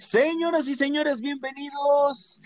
[0.00, 2.40] Señoras y señores, bienvenidos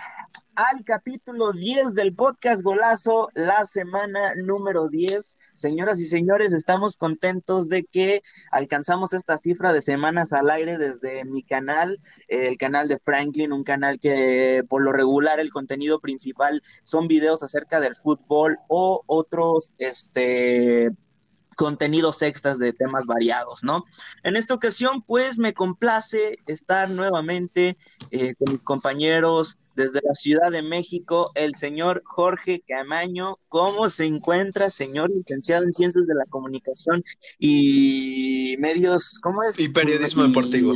[0.55, 5.37] al capítulo 10 del podcast Golazo, la semana número 10.
[5.53, 11.27] Señoras y señores, estamos contentos de que alcanzamos esta cifra de semanas al aire desde
[11.27, 16.63] mi canal, el canal de Franklin, un canal que por lo regular el contenido principal
[16.85, 20.91] son videos acerca del fútbol o otros, este
[21.57, 23.85] contenidos extras de temas variados, ¿no?
[24.23, 27.77] En esta ocasión, pues me complace estar nuevamente
[28.11, 33.39] eh, con mis compañeros desde la Ciudad de México, el señor Jorge Camaño.
[33.49, 37.03] ¿Cómo se encuentra, señor licenciado en Ciencias de la Comunicación
[37.39, 39.59] y Medios, ¿cómo es?
[39.59, 40.75] Y Periodismo Deportivo.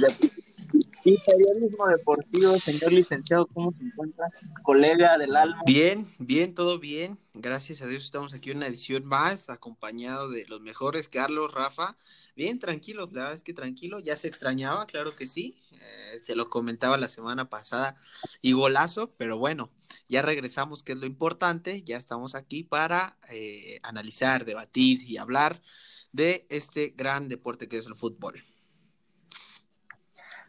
[1.07, 4.27] Y periodismo deportivo, señor licenciado, ¿cómo se encuentra?
[4.65, 5.63] Colega del alma.
[5.65, 7.17] Bien, bien, todo bien.
[7.33, 11.97] Gracias a Dios estamos aquí en una edición más, acompañado de los mejores, Carlos, Rafa.
[12.35, 15.63] Bien, tranquilo, la verdad es que tranquilo, ya se extrañaba, claro que sí.
[15.71, 17.95] Eh, te lo comentaba la semana pasada
[18.43, 19.71] y golazo, pero bueno,
[20.09, 21.85] ya regresamos, que es lo importante.
[21.85, 25.63] Ya estamos aquí para eh, analizar, debatir y hablar
[26.11, 28.43] de este gran deporte que es el fútbol.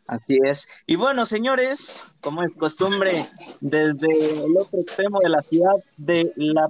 [0.07, 0.67] Así es.
[0.85, 3.27] Y bueno, señores, como es costumbre,
[3.59, 6.69] desde el otro extremo de la ciudad de la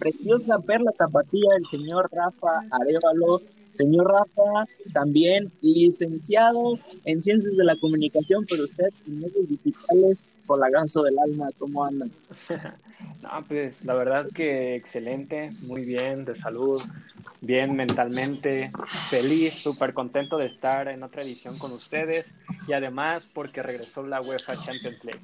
[0.00, 3.40] preciosa Perla Tapatía, el señor Rafa Arevalo.
[3.70, 10.58] Señor Rafa, también licenciado en Ciencias de la Comunicación, pero usted en medios digitales, por
[10.58, 12.10] la ganso del alma, ¿cómo andan?
[13.22, 16.82] No, pues la verdad que excelente, muy bien, de salud,
[17.40, 18.70] bien mentalmente,
[19.10, 22.32] feliz, súper contento de estar en otra edición con ustedes
[22.66, 25.20] y además porque regresó la UEFA Champions League.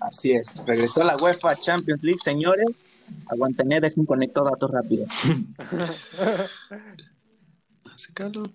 [0.00, 2.88] Así es, regresó la UEFA Champions League, señores.
[3.32, 5.06] Aguanten, eh, dejen conectar datos rápido.
[7.94, 8.50] Hace calor.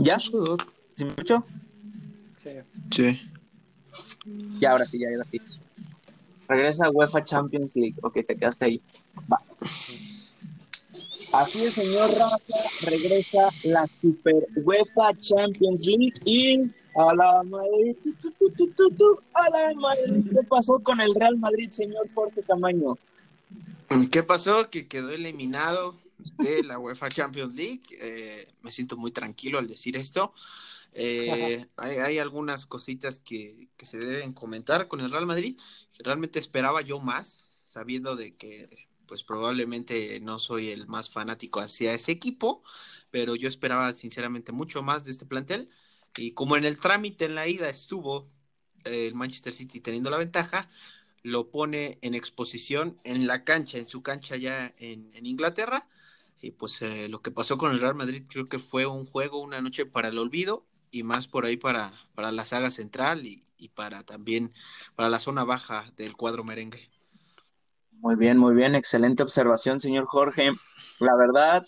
[0.00, 0.20] ¿Ya?
[0.20, 0.32] ¿Sí
[0.98, 1.44] me escucho?
[2.42, 2.50] Sí.
[2.90, 3.20] Sí.
[4.60, 5.38] Y ahora sí, ya, ahora sí.
[6.48, 7.96] Regresa UEFA Champions League.
[8.02, 8.80] Ok, te quedaste ahí.
[9.32, 9.40] Va.
[11.32, 12.38] Así es, señor Rafa,
[12.82, 17.96] regresa la Super UEFA Champions League y a la Madrid,
[19.34, 20.24] a la Madrid.
[20.30, 22.98] ¿Qué pasó con el Real Madrid, señor Jorge Camaño?
[24.10, 24.70] ¿Qué pasó?
[24.70, 25.96] Que quedó eliminado
[26.38, 27.82] de la UEFA Champions League.
[28.00, 30.32] Eh, me siento muy tranquilo al decir esto.
[30.92, 35.58] Eh, hay, algunas cositas que, que, se deben comentar con el Real Madrid.
[35.98, 41.92] Realmente esperaba yo más, sabiendo de que pues probablemente no soy el más fanático hacia
[41.94, 42.62] ese equipo,
[43.10, 45.68] pero yo esperaba sinceramente mucho más de este plantel.
[46.16, 48.28] Y como en el trámite en la ida estuvo
[48.84, 50.68] eh, el Manchester City teniendo la ventaja,
[51.22, 55.86] lo pone en exposición en la cancha, en su cancha ya en, Inglaterra.
[56.40, 59.40] Y pues eh, lo que pasó con el Real Madrid creo que fue un juego,
[59.40, 63.44] una noche para el olvido y más por ahí para, para la saga central y,
[63.58, 64.52] y para también
[64.96, 66.90] para la zona baja del cuadro merengue.
[68.00, 70.52] Muy bien, muy bien, excelente observación, señor Jorge.
[71.00, 71.66] La verdad,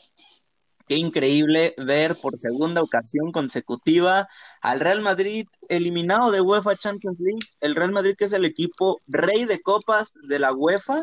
[0.86, 4.28] qué increíble ver por segunda ocasión consecutiva
[4.60, 7.46] al Real Madrid eliminado de UEFA Champions League.
[7.60, 11.00] El Real Madrid que es el equipo rey de copas de la UEFA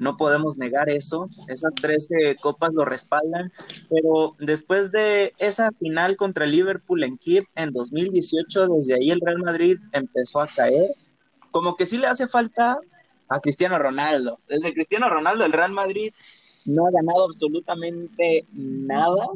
[0.00, 3.52] no podemos negar eso, esas 13 copas lo respaldan,
[3.90, 9.38] pero después de esa final contra Liverpool en Kiev en 2018, desde ahí el Real
[9.44, 10.88] Madrid empezó a caer,
[11.50, 12.78] como que sí le hace falta
[13.28, 14.38] a Cristiano Ronaldo.
[14.48, 16.12] Desde Cristiano Ronaldo el Real Madrid
[16.66, 19.28] no ha ganado absolutamente nada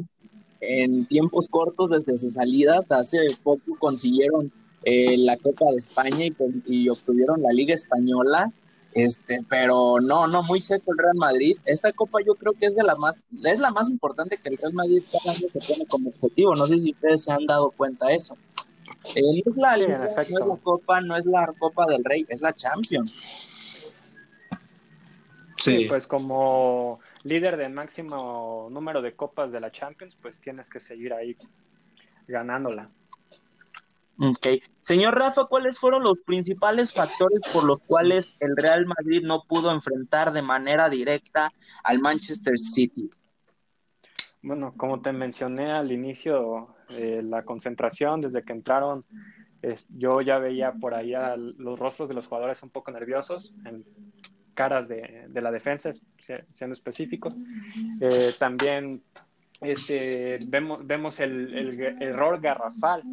[0.61, 4.51] en tiempos cortos desde su salida, hasta hace poco consiguieron
[4.83, 6.35] eh, la Copa de España y,
[6.65, 8.51] y obtuvieron la Liga Española
[8.95, 11.57] este, pero no, no, muy seco el Real Madrid.
[11.65, 14.57] Esta copa yo creo que es de la más, es la más importante que el
[14.57, 16.55] Real Madrid cada año se pone como objetivo.
[16.55, 18.37] No sé si ustedes se han dado cuenta de eso.
[19.15, 22.39] Eh, no, es la, no es la copa, no es la copa del Rey, es
[22.39, 23.13] la Champions.
[25.57, 25.81] Sí.
[25.81, 25.85] sí.
[25.89, 31.11] pues como líder del máximo número de copas de la Champions, pues tienes que seguir
[31.11, 31.31] ahí
[32.27, 32.89] ganándola.
[34.19, 34.47] Ok.
[34.79, 39.71] Señor Rafa, ¿cuáles fueron los principales factores por los cuales el Real Madrid no pudo
[39.71, 41.51] enfrentar de manera directa
[41.83, 43.09] al Manchester City?
[44.43, 49.03] Bueno, como te mencioné al inicio, eh, la concentración, desde que entraron,
[49.89, 51.13] yo ya veía por ahí
[51.57, 53.83] los rostros de los jugadores un poco nerviosos, en
[54.55, 57.35] caras de, la defensa, siendo específicos.
[58.01, 59.03] Eh, también
[59.61, 63.03] este, vemos, vemos el, el error garrafal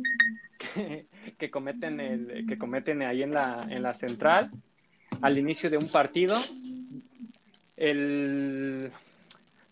[1.39, 4.51] que, cometen, el, que cometen ahí en la, en la central
[5.21, 6.37] al inicio de un partido.
[7.77, 8.91] El,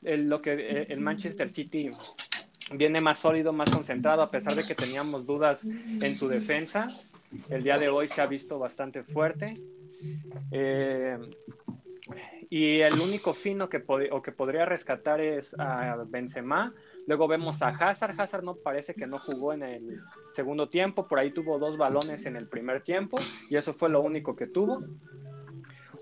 [0.03, 1.91] el lo que, el Manchester City
[2.73, 6.89] viene más sólido, más concentrado, a pesar de que teníamos dudas en su defensa.
[7.49, 9.57] El día de hoy se ha visto bastante fuerte.
[10.51, 11.19] Eh,
[12.49, 16.75] y el único fino que, o que podría rescatar es a Benzema.
[17.07, 18.21] Luego vemos a Hazard.
[18.21, 20.01] Hazard no parece que no jugó en el
[20.35, 21.07] segundo tiempo.
[21.07, 23.19] Por ahí tuvo dos balones en el primer tiempo
[23.49, 24.83] y eso fue lo único que tuvo.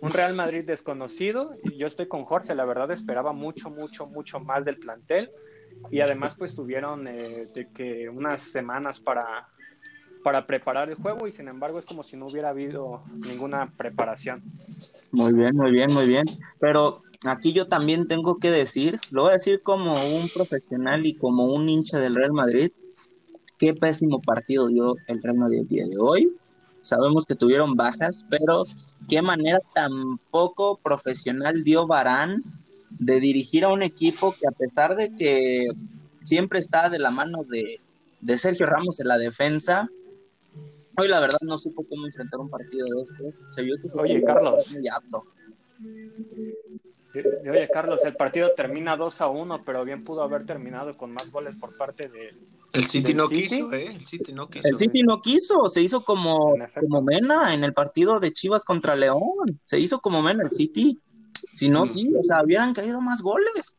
[0.00, 1.55] Un Real Madrid desconocido.
[1.65, 2.55] Y yo estoy con Jorge.
[2.55, 5.31] La verdad esperaba mucho, mucho, mucho más del plantel.
[5.91, 9.49] Y además pues tuvieron eh, de que unas semanas para,
[10.23, 14.43] para preparar el juego y sin embargo es como si no hubiera habido ninguna preparación.
[15.11, 16.26] Muy bien, muy bien, muy bien.
[16.61, 21.15] Pero aquí yo también tengo que decir, lo voy a decir como un profesional y
[21.15, 22.70] como un hincha del Real Madrid,
[23.59, 26.32] qué pésimo partido dio el Real Madrid el día de hoy.
[26.81, 28.64] Sabemos que tuvieron bajas, pero
[29.09, 32.43] qué manera tan poco profesional dio Barán
[32.91, 35.67] de dirigir a un equipo que a pesar de que
[36.23, 37.81] siempre está de la mano de,
[38.21, 39.88] de Sergio Ramos en la defensa,
[40.99, 43.43] Hoy la verdad no supo cómo enfrentar un partido de estos.
[43.50, 44.67] Se vio que se Oye, Carlos.
[47.49, 51.31] Oye, Carlos, el partido termina 2 a 1, pero bien pudo haber terminado con más
[51.31, 52.35] goles por parte de.
[52.73, 53.87] El City no quiso, ¿eh?
[53.95, 54.69] El City no quiso.
[54.69, 58.97] El City no quiso, se hizo como, como Mena en el partido de Chivas contra
[58.97, 59.61] León.
[59.65, 60.99] Se hizo como Mena el City.
[61.49, 63.79] Si no, sí, o sea, hubieran caído más goles.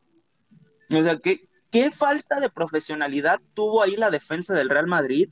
[0.92, 5.28] O sea, ¿qué, qué falta de profesionalidad tuvo ahí la defensa del Real Madrid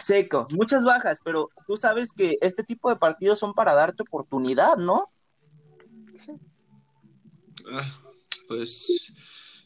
[0.00, 4.76] Seco, muchas bajas, pero tú sabes que este tipo de partidos son para darte oportunidad,
[4.76, 5.10] ¿no?
[7.72, 7.92] Ah,
[8.48, 9.12] pues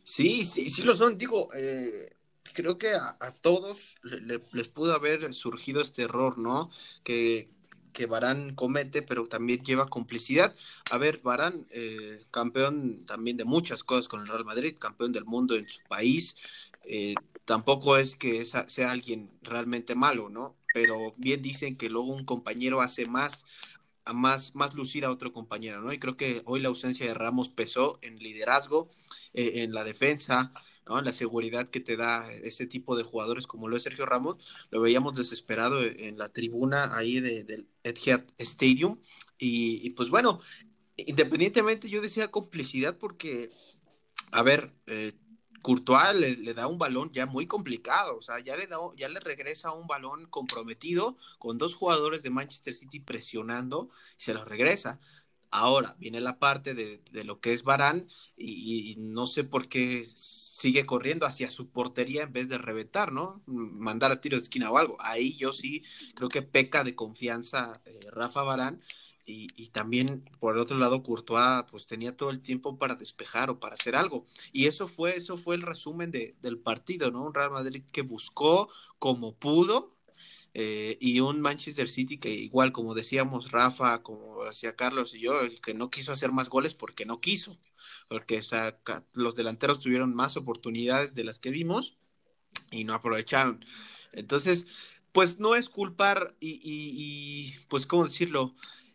[0.04, 1.16] sí, sí, sí lo son.
[1.16, 2.10] Digo, eh,
[2.52, 6.70] creo que a, todos les pudo haber surgido este error, ¿no?
[7.02, 7.48] Que,
[7.92, 10.54] que Barán comete, pero también lleva complicidad.
[10.90, 15.24] A ver, Barán, eh, campeón también de muchas cosas con el Real Madrid, campeón del
[15.24, 16.36] mundo en su país,
[16.84, 17.14] eh,
[17.44, 20.56] tampoco es que sea alguien realmente malo, ¿no?
[20.72, 23.46] Pero bien dicen que luego un compañero hace más,
[24.12, 25.92] más, más lucir a otro compañero, ¿no?
[25.92, 28.90] Y creo que hoy la ausencia de Ramos pesó en liderazgo,
[29.32, 30.52] eh, en la defensa,
[30.86, 30.98] ¿no?
[30.98, 34.36] En la seguridad que te da ese tipo de jugadores como lo es Sergio Ramos,
[34.70, 38.98] lo veíamos desesperado en la tribuna ahí del Etihad Stadium.
[39.38, 40.40] Y, y, pues bueno,
[40.96, 43.50] independientemente yo decía complicidad porque,
[44.30, 45.12] a ver, eh,
[45.64, 49.18] Courtois le, da un balón ya muy complicado, o sea, ya le, da, ya le
[49.18, 53.88] regresa un balón comprometido con dos jugadores de Manchester City presionando
[54.18, 55.00] y se lo regresa.
[55.50, 60.84] Ahora viene la parte de, lo que es Barán y, no sé por qué sigue
[60.84, 63.42] corriendo hacia su portería en vez de reventar, ¿no?
[63.46, 64.96] Mandar a tiro de esquina o algo.
[65.00, 65.82] Ahí yo sí
[66.14, 68.82] creo que peca de confianza eh, Rafa Barán
[69.26, 73.58] y, también por el otro lado Courtois pues tenía todo el tiempo para despejar o
[73.58, 74.24] para hacer algo.
[74.52, 78.02] Y eso fue eso fue el resumen de, del partido no un Real Madrid que
[78.02, 78.68] buscó
[78.98, 79.96] como pudo
[80.52, 85.32] eh, y un Manchester City que igual como decíamos Rafa como decía Carlos y yo
[85.62, 87.58] que no quiso hacer más goles porque no quiso
[88.08, 88.40] porque
[89.14, 91.96] los delanteros tuvieron más oportunidades de las que vimos
[92.70, 93.64] y no aprovecharon.
[94.12, 94.66] Entonces
[95.12, 98.54] pues no es culpar y, y pues cómo decirlo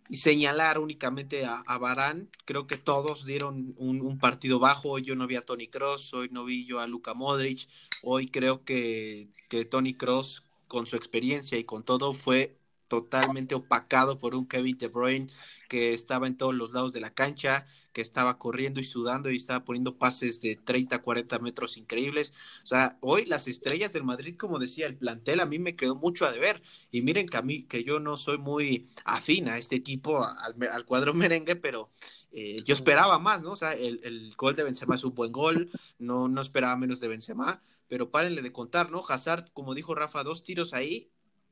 [0.10, 2.30] y señalar únicamente a, a Barán.
[2.46, 4.90] Creo que todos dieron un, partido bajo.
[4.90, 7.70] Hoy yo no vi a Tony Cross, hoy no vi yo a Luka Modric.
[8.02, 12.59] Hoy creo que, que Tony Cross, con su experiencia y con todo, fue
[12.90, 15.30] totalmente opacado por un Kevin De Bruyne
[15.70, 19.38] que estaba en todos los lados de la cancha, que estaba corriendo y sudando y
[19.38, 22.34] estaba poniendo pases de 30, 40 metros increíbles.
[22.64, 25.96] O sea, hoy las estrellas del Madrid, como decía, el plantel a mí me quedó
[25.96, 26.62] mucho a deber.
[26.92, 30.86] Y miren que a mí, que yo no soy muy afín a este equipo, al,
[30.86, 31.92] cuadro merengue, pero
[32.32, 33.52] eh, yo esperaba más, ¿no?
[33.52, 37.00] O sea, el, el, gol de Benzema es un buen gol, no, no esperaba menos
[37.00, 39.04] de Benzema, pero párenle de contar, ¿no?
[39.08, 41.12] Hazard, como dijo Rafa, dos tiros ahí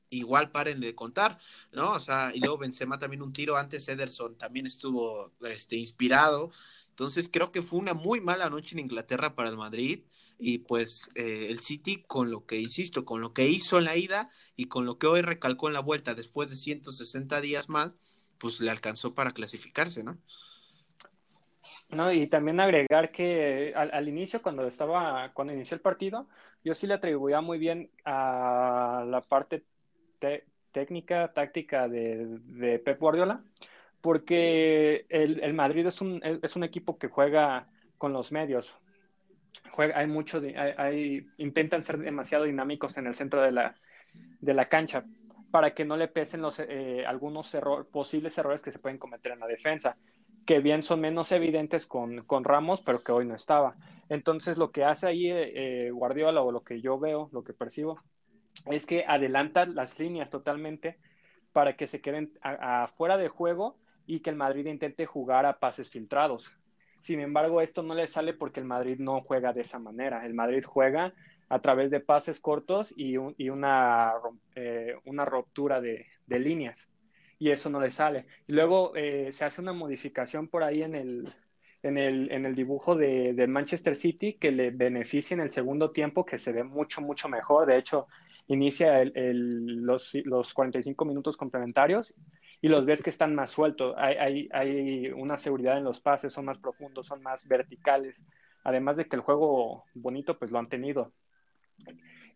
[0.09, 1.39] igual paren de contar,
[1.71, 1.93] ¿no?
[1.93, 6.51] O sea, y luego Benzema también un tiro antes, Ederson también estuvo este, inspirado.
[6.89, 10.01] Entonces creo que fue una muy mala noche en Inglaterra para el Madrid
[10.39, 13.95] y pues eh, el City con lo que, insisto, con lo que hizo en la
[13.95, 17.93] ida y con lo que hoy recalcó en la vuelta después de 160 días más,
[18.39, 20.17] pues le alcanzó para clasificarse, ¿no?
[21.89, 26.27] No, y también agregar que al, inicio, cuando estaba, cuando inició el partido,
[26.63, 29.63] yo sí le atribuía muy bien a la parte
[30.71, 33.43] técnica, táctica de, Pep Guardiola,
[34.01, 38.77] porque el, Madrid es un, es un, equipo que juega con los medios.
[39.71, 40.41] Juega, hay mucho,
[40.77, 43.75] hay, intentan ser demasiado dinámicos en el centro de la,
[44.39, 45.03] de la cancha
[45.51, 47.55] para que no le pesen los, eh, algunos
[47.91, 49.97] posibles errores que se pueden cometer en la defensa,
[50.45, 53.75] que bien son menos evidentes con, con Ramos, pero que hoy no estaba.
[54.09, 57.99] Entonces lo que hace ahí eh, Guardiola o lo que yo veo, lo que percibo,
[58.71, 60.97] es que adelanta las líneas totalmente
[61.51, 65.89] para que se queden afuera de juego y que el Madrid intente jugar a pases
[65.89, 66.51] filtrados.
[66.99, 70.25] Sin embargo, esto no le sale porque el Madrid no juega de esa manera.
[70.25, 71.13] El Madrid juega
[71.49, 74.13] a través de pases cortos y, una,
[74.55, 76.89] eh, una ruptura de, líneas.
[77.39, 78.25] Y eso no le sale.
[78.47, 81.33] Y luego eh, se hace una modificación por ahí en el,
[81.83, 85.91] en el, en el dibujo de, de, Manchester City que le beneficia en el segundo
[85.91, 87.67] tiempo, que se ve mucho, mucho mejor.
[87.67, 88.07] De hecho,
[88.47, 92.13] inicia el, los, los 45 minutos complementarios
[92.61, 93.93] y los ves que están más sueltos.
[93.97, 98.23] Hay, hay, hay, una seguridad en los pases, son más profundos, son más verticales.
[98.63, 101.13] Además de que el juego bonito, pues lo han tenido.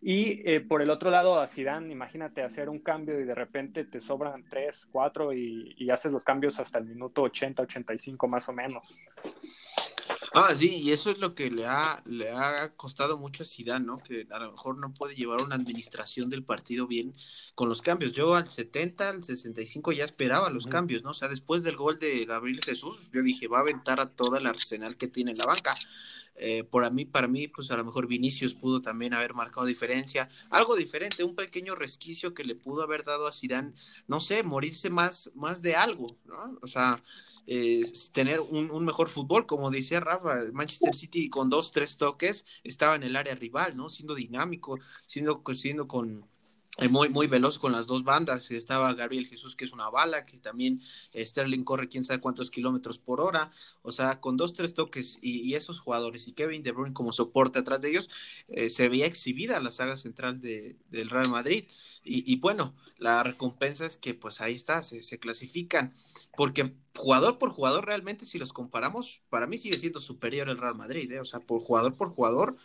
[0.02, 3.86] Y eh, por el otro lado, a Zidane, imagínate hacer un cambio y de repente
[3.86, 8.50] te sobran 3, 4 y, y haces los cambios hasta el minuto 80, 85 más
[8.50, 8.84] o menos.
[10.34, 13.86] Ah, sí, y eso es lo que le ha, le ha costado mucho a Zidane,
[13.86, 13.98] ¿no?
[13.98, 17.14] Que a lo mejor no puede llevar una administración del partido bien
[17.54, 18.14] con los cambios.
[18.14, 21.10] Yo al 70, al 65 ya esperaba los cambios, ¿no?
[21.10, 24.40] O sea, después del gol de Gabriel Jesús, yo dije, va a aventar a toda
[24.40, 25.74] el arsenal que tiene en la banca.
[26.36, 29.66] Eh, por a mí, para mí, pues a lo mejor Vinicius pudo también haber marcado
[29.66, 33.74] diferencia, algo diferente, un pequeño resquicio que le pudo haber dado a Zidane,
[34.08, 36.58] no sé, morirse más, más de algo, ¿no?
[36.62, 37.04] O sea,
[38.14, 43.04] tener un, mejor fútbol, como decía Rafa, Manchester City con dos, tres toques estaba en
[43.04, 43.90] el área rival, ¿no?
[43.90, 46.31] Siendo dinámico, siendo, siendo con, eh,
[46.90, 48.50] muy, muy veloz con las dos bandas.
[48.50, 50.82] Estaba Gabriel Jesús, que es una bala, que también
[51.14, 53.52] eh, Sterling corre quién sabe cuántos kilómetros por hora.
[53.82, 57.60] O sea, con dos, tres toques y, esos jugadores y Kevin De Bruyne como soporte
[57.60, 58.10] atrás de ellos,
[58.48, 61.66] eh, se veía exhibida la saga central de, del Real Madrid.
[62.04, 65.94] Y, bueno, la recompensa es que pues ahí está, se, se clasifican.
[66.36, 70.76] Porque jugador por jugador, realmente si los comparamos, para mí sigue siendo superior el Real
[70.76, 71.22] Madrid.
[71.22, 72.58] O sea, por jugador por jugador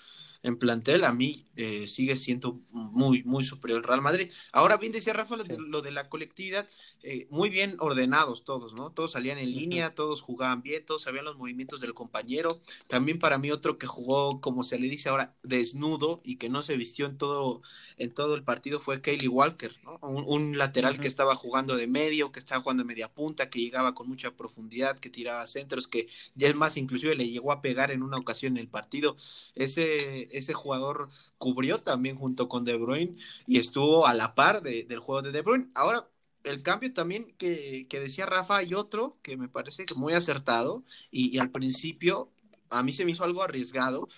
[0.47, 4.31] en plantel, a mí eh, sigue siendo muy, muy superior el Real Madrid.
[4.53, 6.69] Ahora bien decía Rafa lo, de, la colectividad,
[7.03, 8.93] eh, muy bien ordenados todos, ¿no?
[8.93, 12.61] Todos salían en línea, todos jugaban bien, todos sabían los movimientos del compañero.
[12.87, 16.63] También para mí otro que jugó, como se le dice ahora, desnudo y que no
[16.63, 17.63] se vistió en todo,
[17.97, 19.99] en todo el partido fue Kaylee Walker, ¿no?
[20.07, 23.95] Un, lateral que estaba jugando de medio, que estaba jugando de media punta, que llegaba
[23.95, 27.91] con mucha profundidad, que tiraba centros, que ya es más, inclusive le llegó a pegar
[27.91, 29.17] en una ocasión en el partido.
[29.55, 33.17] Ese ese jugador cubrió también junto con De Bruyne
[33.47, 35.71] y estuvo a la par del juego de De Bruyne.
[35.75, 36.09] Ahora,
[36.45, 41.51] el cambio también que, decía Rafa y otro que me parece muy acertado y, al
[41.51, 42.31] principio
[42.71, 44.09] a mí se me hizo algo arriesgado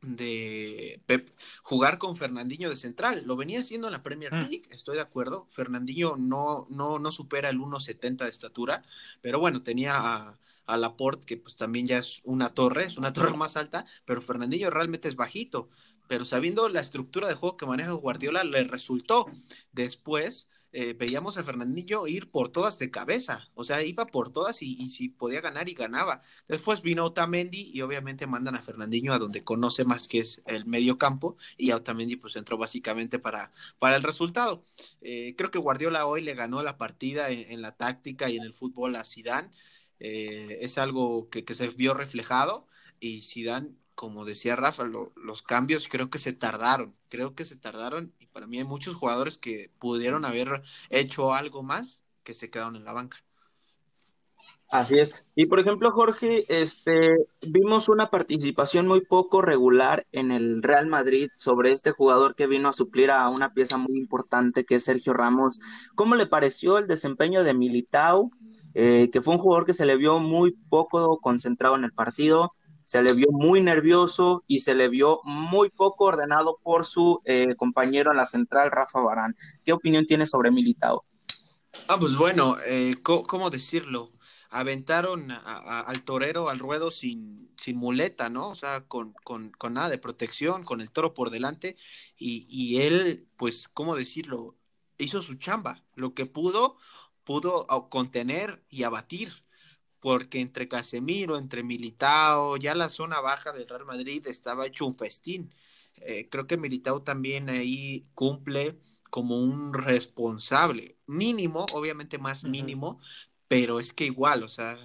[0.00, 1.30] de Pep
[1.62, 3.24] jugar con Fernandinho de central.
[3.26, 4.40] Lo venía haciendo en la Premier mm.
[4.42, 5.48] League, estoy de acuerdo.
[5.50, 8.84] Fernandinho no, no, no supera el 1.70 de estatura,
[9.22, 13.12] pero bueno, tenía a, a Laporte, que pues también ya es una torre, es una
[13.12, 15.68] torre más alta, pero Fernandinho realmente es bajito.
[16.06, 19.26] Pero sabiendo la estructura de juego que maneja Guardiola, le resultó.
[19.72, 24.60] Después eh, veíamos a Fernandinho ir por todas de cabeza, o sea, iba por todas
[24.60, 26.22] y, si podía ganar y ganaba.
[26.48, 30.66] Después vino Otamendi y obviamente mandan a Fernandinho a donde conoce más que es el
[30.66, 34.62] medio campo y Otamendi pues entró básicamente para, para el resultado.
[35.00, 38.42] Eh, creo que Guardiola hoy le ganó la partida en, en, la táctica y en
[38.42, 39.50] el fútbol a Zidane.
[40.00, 42.66] Eh, es algo que, se vio reflejado
[43.00, 48.12] y dan como decía Rafa, los cambios creo que se tardaron, creo que se tardaron
[48.18, 52.76] y para mí hay muchos jugadores que pudieron haber hecho algo más que se quedaron
[52.76, 53.18] en la banca.
[54.68, 55.24] Así es.
[55.36, 61.28] Y por ejemplo, Jorge, este, vimos una participación muy poco regular en el Real Madrid
[61.34, 65.12] sobre este jugador que vino a suplir a una pieza muy importante que es Sergio
[65.12, 65.60] Ramos.
[65.94, 68.32] ¿Cómo le pareció el desempeño de Militao?
[68.74, 72.50] Eh, que fue un jugador que se le vio muy poco concentrado en el partido,
[72.82, 77.54] se le vio muy nervioso y se le vio muy poco ordenado por su eh,
[77.56, 79.36] compañero en la central, Rafa Barán.
[79.64, 81.04] ¿Qué opinión tiene sobre Militao?
[81.88, 84.12] Ah, pues bueno, eh, ¿cómo decirlo?
[84.50, 88.50] Aventaron al torero al ruedo sin, sin muleta, ¿no?
[88.50, 91.76] O sea, con, con, con, nada de protección, con el toro por delante,
[92.16, 94.56] y, y él, pues, ¿cómo decirlo?
[94.96, 96.76] Hizo su chamba, lo que pudo,
[97.24, 99.32] pudo contener y abatir,
[100.00, 104.96] porque entre Casemiro, entre Militao, ya la zona baja del Real Madrid estaba hecho un
[104.96, 105.54] festín.
[105.96, 108.78] Eh, creo que Militao también ahí cumple
[109.10, 113.00] como un responsable, mínimo, obviamente más mínimo,
[113.48, 114.76] pero es que igual, o sea,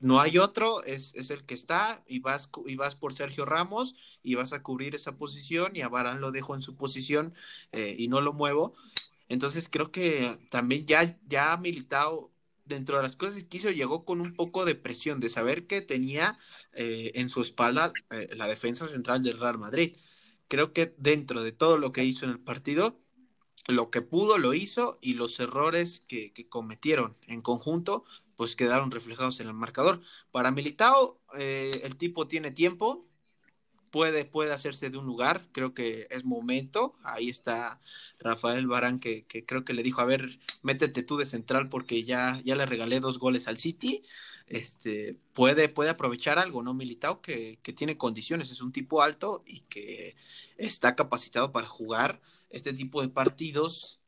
[0.00, 3.94] no hay otro, es, es, el que está y vas, y vas por Sergio Ramos
[4.22, 7.34] y vas a cubrir esa posición y a Barán lo dejo en su posición
[7.72, 8.74] eh, y no lo muevo
[9.28, 14.20] entonces creo que también ya, ya Militao dentro de las cosas que hizo, llegó con
[14.20, 16.38] un poco de presión, de saber que tenía
[16.72, 19.96] eh, en su espalda eh, la defensa central del Real Madrid.
[20.48, 23.00] Creo que dentro de todo lo que hizo en el partido,
[23.68, 28.04] lo que pudo lo hizo y los errores que, cometieron en conjunto,
[28.36, 30.00] pues quedaron reflejados en el marcador.
[30.30, 33.06] Para Militao, eh, el tipo tiene tiempo,
[33.94, 36.96] puede, puede hacerse de un lugar, creo que es momento.
[37.04, 37.80] Ahí está
[38.18, 42.40] Rafael Barán, que, creo que le dijo, a ver, métete tú de central porque ya,
[42.44, 44.02] ya le regalé dos goles al City.
[44.48, 46.74] Este, puede, puede aprovechar algo, ¿no?
[46.74, 50.16] Militao, que, que tiene condiciones, es un tipo alto y que
[50.56, 52.20] está capacitado para jugar
[52.50, 54.00] este tipo de partidos,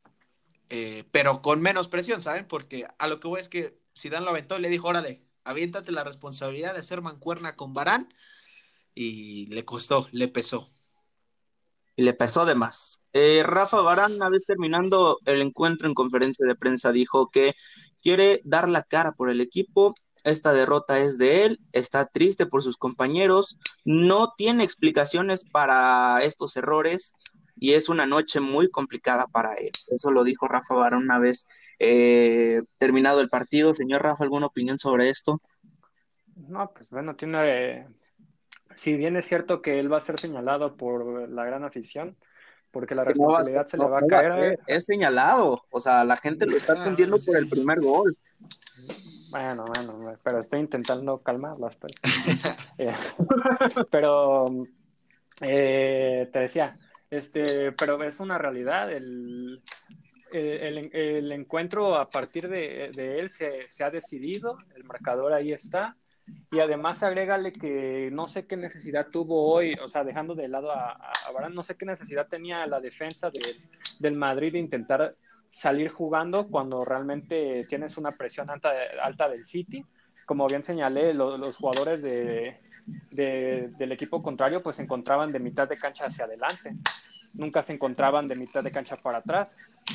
[0.67, 2.45] eh, pero con menos presión, ¿saben?
[2.45, 5.93] Porque a lo que voy es que Dan lo aventó y le dijo, órale, aviéntate
[5.93, 8.09] la responsabilidad de hacer mancuerna con Barán
[8.97, 10.69] y le costó, le pesó.
[11.95, 13.01] Y le pesó de más.
[13.13, 17.53] Eh, Rafa Barán, una vez terminando el encuentro en conferencia de prensa, dijo que
[18.01, 19.93] quiere dar la cara por el equipo.
[20.23, 26.57] Esta derrota es de él, está triste por sus compañeros, no tiene explicaciones para estos
[26.57, 27.13] errores
[27.55, 29.71] y es una noche muy complicada para él.
[29.89, 31.45] Eso lo dijo Rafa Barán una vez
[31.79, 33.75] eh, terminado el partido.
[33.75, 35.39] Señor Rafa, ¿alguna opinión sobre esto?
[36.35, 37.87] No, pues bueno, tiene
[38.75, 42.15] si bien es cierto que él va a ser señalado por la gran afición,
[42.71, 44.59] porque la responsabilidad se le va a caer.
[44.67, 48.15] es señalado, o sea, la gente lo está atendiendo por el primer gol.
[49.31, 51.75] Bueno, bueno, pero estoy intentando calmarlas.
[51.75, 51.93] Pues.
[52.79, 52.93] Eh,
[53.89, 54.45] pero
[55.41, 56.75] eh, te decía,
[57.09, 58.91] este, pero es una realidad.
[58.91, 59.63] El,
[60.31, 65.95] el, encuentro a partir de, él se, se, ha decidido, el marcador ahí está.
[66.51, 70.71] Y además agrégale que no sé qué necesidad tuvo hoy, o sea, dejando de lado
[70.71, 73.29] a, a no sé qué necesidad tenía la defensa
[73.99, 75.15] del Madrid de intentar
[75.49, 79.83] salir jugando cuando realmente tienes una presión alta, alta del City.
[80.25, 82.59] Como bien señalé, los jugadores de,
[83.11, 86.75] del equipo contrario pues se encontraban de mitad de cancha hacia adelante
[87.33, 89.49] nunca se encontraban de mitad de cancha para atrás.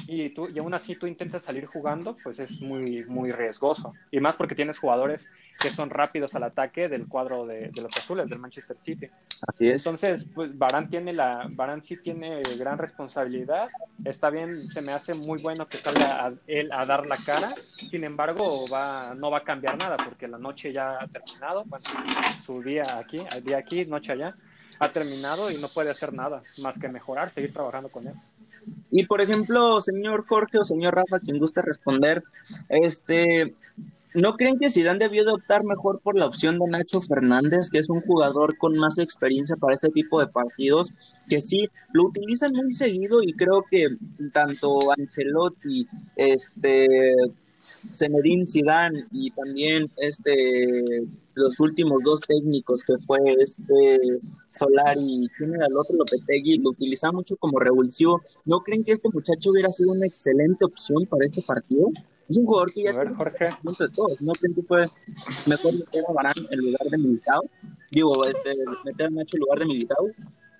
[0.07, 3.93] Y, tú, y aún así tú intentas salir jugando, pues es muy, muy riesgoso.
[4.11, 5.29] Y más porque tienes jugadores
[5.61, 9.09] que son rápidos al ataque del cuadro de, los azules, del Manchester City.
[9.47, 9.87] Así es.
[9.87, 13.69] Entonces, pues Barán tiene la, Barán sí tiene gran responsabilidad.
[14.05, 17.49] Está bien, se me hace muy bueno que salga él a dar la cara.
[17.49, 21.65] Sin embargo, va, no va a cambiar nada porque la noche ya ha terminado.
[21.67, 21.85] Bueno,
[22.45, 24.35] su día aquí, el día aquí, noche allá
[24.83, 28.15] ha terminado y no puede hacer nada más que mejorar, seguir trabajando con él.
[28.91, 32.23] Y por ejemplo, señor Jorge o señor Rafa, quien guste responder,
[32.69, 33.55] este,
[34.15, 37.79] ¿no creen que Zidane debió de optar mejor por la opción de Nacho Fernández, que
[37.79, 40.95] es un jugador con más experiencia para este tipo de partidos,
[41.29, 43.87] que sí lo utilizan muy seguido y creo que
[44.33, 47.15] tanto Ancelotti, este,
[47.95, 53.99] Zinedine Zidane y también este los últimos dos técnicos que fue este
[54.49, 58.93] Solari y quién era el otro Lopetegui lo utilizaba mucho como revulsivo ¿no creen que
[58.93, 61.89] este muchacho hubiera sido una excelente opción para este partido?
[62.29, 63.47] es un jugador que ya ver, Jorge.
[63.47, 64.87] de todos ¿no creen que fue
[65.47, 67.43] mejor meter a Barán en lugar de Militao?
[67.91, 70.09] digo este, meter a Nacho en lugar de Militao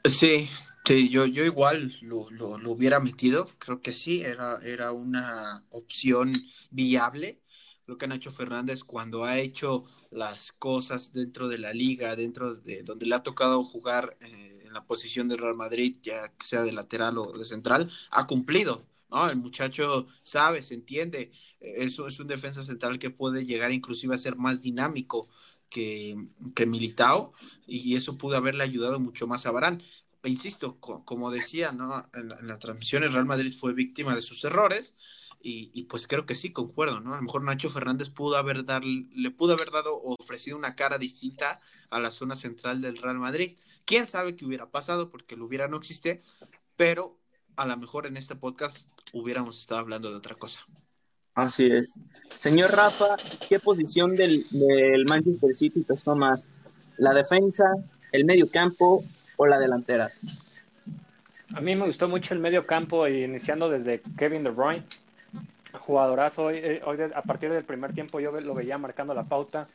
[0.05, 0.49] sí
[0.85, 6.33] Sí, yo, yo igual lo, lo, hubiera metido, creo que sí, era, era una opción
[6.71, 7.41] viable.
[7.85, 12.83] Creo que Nacho Fernández cuando ha hecho las cosas dentro de la liga, dentro de
[12.83, 16.73] donde le ha tocado jugar eh, en la posición de Real Madrid, ya sea de
[16.73, 18.85] lateral o de central, ha cumplido.
[19.11, 19.29] ¿no?
[19.31, 24.19] El muchacho sabe, se entiende, eso es un defensa central que puede llegar inclusive a
[24.19, 25.29] ser más dinámico
[25.69, 26.17] que,
[26.55, 27.33] que Militao
[27.67, 29.83] y eso pudo haberle ayudado mucho más a Barán
[30.29, 32.05] insisto, como decía, ¿no?
[32.15, 34.95] En la, transmisión el Real Madrid fue víctima de sus errores
[35.45, 37.15] y, pues creo que sí, concuerdo, ¿no?
[37.15, 40.77] A lo mejor Nacho Fernández pudo haber dar, le pudo haber dado o ofrecido una
[40.77, 43.59] cara distinta a la zona central del Real Madrid.
[43.85, 45.11] ¿Quién sabe qué hubiera pasado?
[45.11, 46.23] Porque lo hubiera no existe,
[46.77, 47.19] pero
[47.57, 50.61] a lo mejor en este podcast hubiéramos estado hablando de otra cosa.
[51.35, 51.99] Así es.
[52.37, 53.17] Señor Rafa,
[53.49, 56.49] ¿qué posición del, del Manchester City te más?
[56.99, 57.65] ¿La defensa,
[58.13, 59.03] el medio campo
[59.39, 60.11] la delantera?
[61.55, 64.85] A mí me gustó mucho el medio campo, iniciando desde Kevin De Bruyne,
[65.81, 66.45] jugadorazo.
[66.45, 66.81] Hoy, eh,
[67.15, 69.69] a partir del primer tiempo yo lo veía marcando la pauta.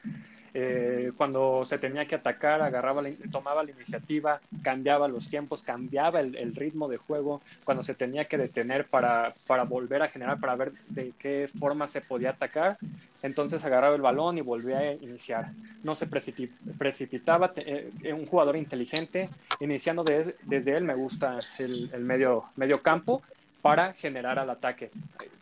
[0.53, 6.55] Eh, cuando se tenía que atacar, agarraba, tomaba la iniciativa, cambiaba los tiempos, cambiaba el,
[6.55, 10.71] ritmo de juego, cuando se tenía que detener para, para, volver a generar, para ver
[10.89, 12.79] de qué forma se podía atacar,
[13.23, 15.51] entonces agarraba el balón y volvía a iniciar.
[15.83, 22.81] No se precipitaba, eh, un jugador inteligente, iniciando desde él me gusta el, medio, medio
[22.81, 23.21] campo
[23.61, 24.91] para generar al ataque.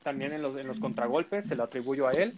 [0.03, 2.33] También en los, en los contragolpes se lo atribuyo a él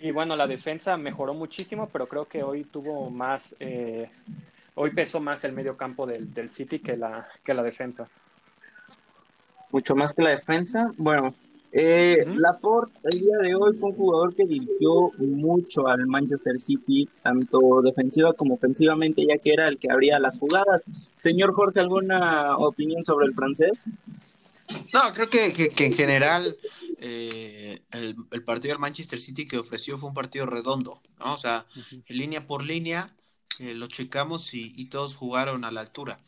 [0.00, 4.10] Y bueno, la defensa mejoró muchísimo, pero creo que hoy tuvo más, eh,
[4.74, 8.08] hoy pesó más el medio campo del, del City que la, que la defensa.
[9.70, 10.92] Mucho más que la defensa.
[10.98, 11.34] Bueno,
[11.76, 17.08] eh, Laporte el día de hoy fue un jugador que dirigió mucho al Manchester City,
[17.20, 20.86] tanto defensiva como ofensivamente, ya que era el que abría las jugadas.
[21.16, 23.86] Señor Jorge, ¿alguna opinión sobre el francés?
[24.92, 26.56] No, creo que, que, en general
[27.00, 31.34] eh, el, partido del Manchester City que ofreció fue un partido redondo, ¿no?
[31.34, 31.66] O sea,
[32.06, 33.12] línea por línea
[33.58, 36.20] eh, lo checamos y, y, todos jugaron a la altura.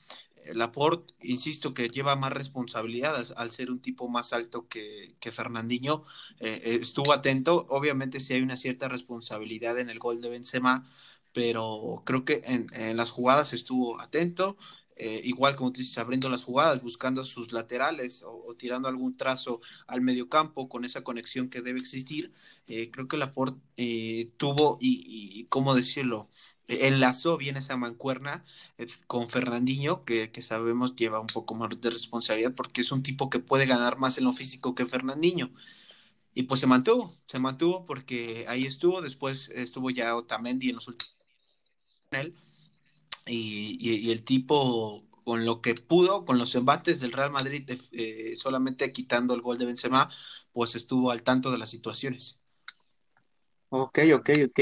[0.54, 6.04] Laporte, insisto, que lleva más responsabilidad al, ser un tipo más alto que, Fernandinho,
[6.40, 7.66] eh, eh, estuvo atento.
[7.68, 10.88] Obviamente sí hay una cierta responsabilidad en el gol de Benzema,
[11.32, 14.56] pero creo que en, las jugadas estuvo atento.
[14.98, 19.60] Eh, igual como tú dices, abriendo las jugadas, buscando sus laterales o, tirando algún trazo
[19.86, 22.32] al mediocampo con esa conexión que debe existir.
[22.66, 23.60] creo que Laporte
[24.38, 26.28] tuvo, y, y, ¿cómo decirlo?
[26.68, 28.44] Enlazó bien esa mancuerna
[28.78, 33.30] eh, con Fernandinho, que, sabemos lleva un poco más de responsabilidad porque es un tipo
[33.30, 35.50] que puede ganar más en lo físico que Fernandinho.
[36.34, 40.88] Y pues se mantuvo, se mantuvo porque ahí estuvo, después estuvo ya Otamendi en los
[40.88, 41.16] últimos
[43.26, 48.34] y, y, el tipo con lo que pudo, con los embates del Real Madrid, eh,
[48.36, 50.08] solamente quitando el gol de Benzema,
[50.52, 52.38] pues estuvo al tanto de las situaciones.
[53.70, 54.60] Ok, ok, ok.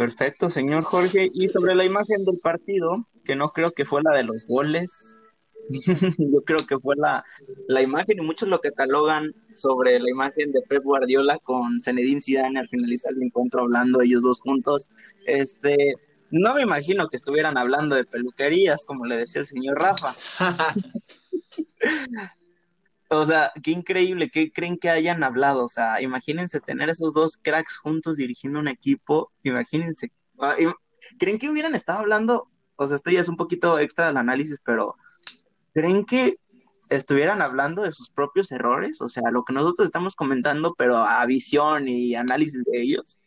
[0.00, 1.30] Perfecto, señor Jorge.
[1.34, 5.20] Y sobre la imagen del partido, que no creo que fue la de los goles,
[6.16, 7.22] yo creo que fue la,
[7.68, 12.60] la imagen y muchos lo catalogan sobre la imagen de Pep Guardiola con Zinedine Zidane
[12.60, 14.88] al finalizar el encuentro hablando ellos dos juntos.
[15.26, 15.96] Este,
[16.30, 20.16] no me imagino que estuvieran hablando de peluquerías, como le decía el señor Rafa.
[23.12, 25.64] O sea, qué increíble, ¿qué creen que hayan hablado?
[25.64, 30.54] O sea, imagínense tener esos dos cracks juntos dirigiendo un equipo, imagínense, ah,
[31.18, 32.48] ¿creen que hubieran estado hablando?
[32.76, 34.94] O sea, esto ya es un poquito extra del análisis, pero
[35.74, 36.36] ¿creen que
[36.88, 39.00] estuvieran hablando de sus propios errores?
[39.00, 43.20] O sea, lo que nosotros estamos comentando, pero a visión y análisis de ellos.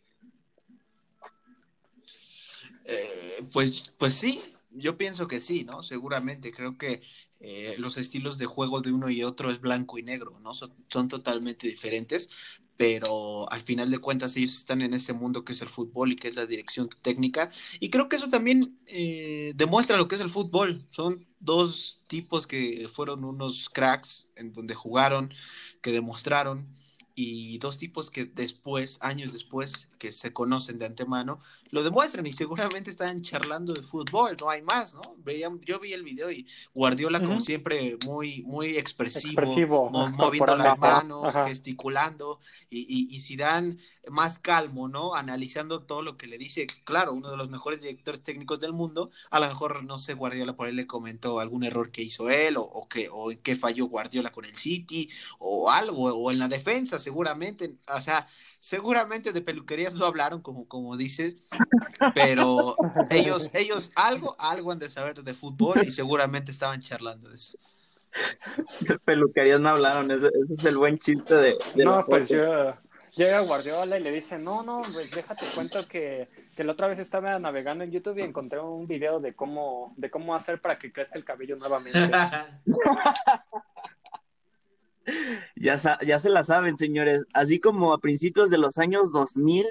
[2.86, 4.42] Eh, pues, pues sí,
[4.74, 5.82] yo pienso que sí, ¿no?
[5.82, 7.02] Seguramente, creo que
[7.40, 10.52] eh, los estilos de juego de uno y otro es blanco y negro, ¿no?
[10.54, 12.30] Son, totalmente diferentes,
[12.76, 16.16] pero al final de cuentas ellos están en ese mundo que es el fútbol y
[16.16, 17.50] que es la dirección técnica.
[17.80, 20.86] Y creo que eso también eh, demuestra lo que es el fútbol.
[20.90, 25.32] Son dos tipos que fueron unos cracks en donde jugaron,
[25.82, 26.68] que demostraron
[27.14, 31.38] y dos tipos que después, años después, que se conocen de antemano,
[31.74, 35.16] lo demuestran y seguramente están charlando de fútbol, no hay más, ¿no?
[35.24, 41.34] Veían, yo vi el video y Guardiola, como siempre, muy, muy expresivo, moviendo las manos,
[41.34, 42.38] gesticulando,
[42.70, 43.76] y, y, y Zidane
[44.08, 45.16] más calmo, ¿no?
[45.16, 49.10] Analizando todo lo que le dice, claro, uno de los mejores directores técnicos del mundo,
[49.32, 52.56] a lo mejor, no sé, Guardiola por ahí le comentó algún error que hizo él,
[52.56, 55.10] o, o que, o en qué falló Guardiola con el City,
[55.40, 58.28] o algo, o en la defensa, seguramente, o sea,
[58.64, 61.50] seguramente de peluquerías no hablaron, como, como dices,
[62.14, 62.74] pero
[63.10, 67.58] ellos, ellos algo, algo han de saber de fútbol y seguramente estaban charlando de eso.
[68.80, 71.58] De peluquerías no hablaron, ese, es el buen chiste de...
[71.84, 72.74] no, pues yo
[73.16, 76.98] llega Guardiola y le dice, no, no, pues déjate cuento que, que la otra vez
[76.98, 80.90] estaba navegando en YouTube y encontré un video de cómo, de cómo hacer para que
[80.90, 81.98] crezca el cabello nuevamente.
[85.56, 87.26] ya, ya se la saben, señores.
[87.34, 89.66] Así como a principios de los años 2000,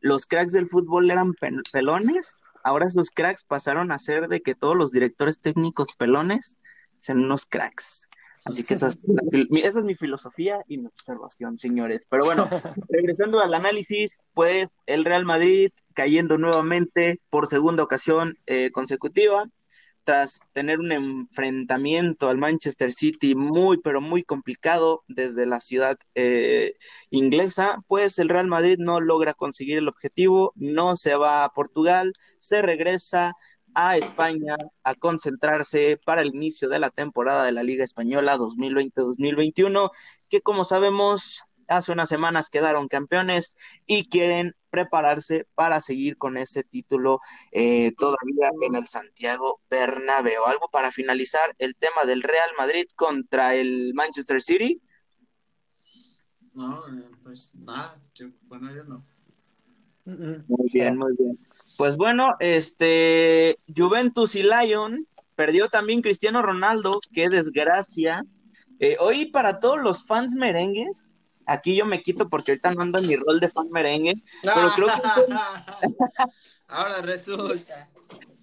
[0.00, 1.34] los cracks del fútbol eran
[1.72, 6.58] pelones, ahora esos cracks pasaron a ser de que todos los directores técnicos pelones
[6.98, 8.08] sean unos cracks.
[8.44, 9.04] Así que esa es,
[9.50, 12.06] esa es mi filosofía y mi observación, señores.
[12.08, 12.48] Pero bueno,
[12.88, 19.50] regresando al análisis, pues el Real Madrid cayendo nuevamente por segunda ocasión eh, consecutiva,
[20.08, 26.76] tras tener un enfrentamiento al Manchester City muy, pero muy complicado desde la ciudad eh,
[27.10, 32.14] inglesa, pues el Real Madrid no logra conseguir el objetivo, no se va a Portugal,
[32.38, 33.34] se regresa
[33.74, 39.90] a España a concentrarse para el inicio de la temporada de la Liga Española 2020-2021,
[40.30, 46.62] que como sabemos hace unas semanas quedaron campeones y quieren prepararse para seguir con ese
[46.62, 47.20] título
[47.52, 50.44] eh, todavía en el Santiago Bernabéu.
[50.44, 54.82] Algo para finalizar el tema del Real Madrid contra el Manchester City.
[56.54, 56.82] No,
[57.22, 58.02] pues nada,
[58.42, 59.06] bueno, yo no.
[60.04, 61.38] Muy bien, muy bien.
[61.76, 68.24] Pues bueno, este Juventus y Lyon perdió también Cristiano Ronaldo, qué desgracia.
[68.80, 71.04] Eh, hoy para todos los fans merengues,
[71.48, 74.68] aquí yo me quito porque ahorita no ando en mi rol de fan merengue, pero
[74.76, 75.34] creo que...
[76.70, 77.90] Ahora resulta.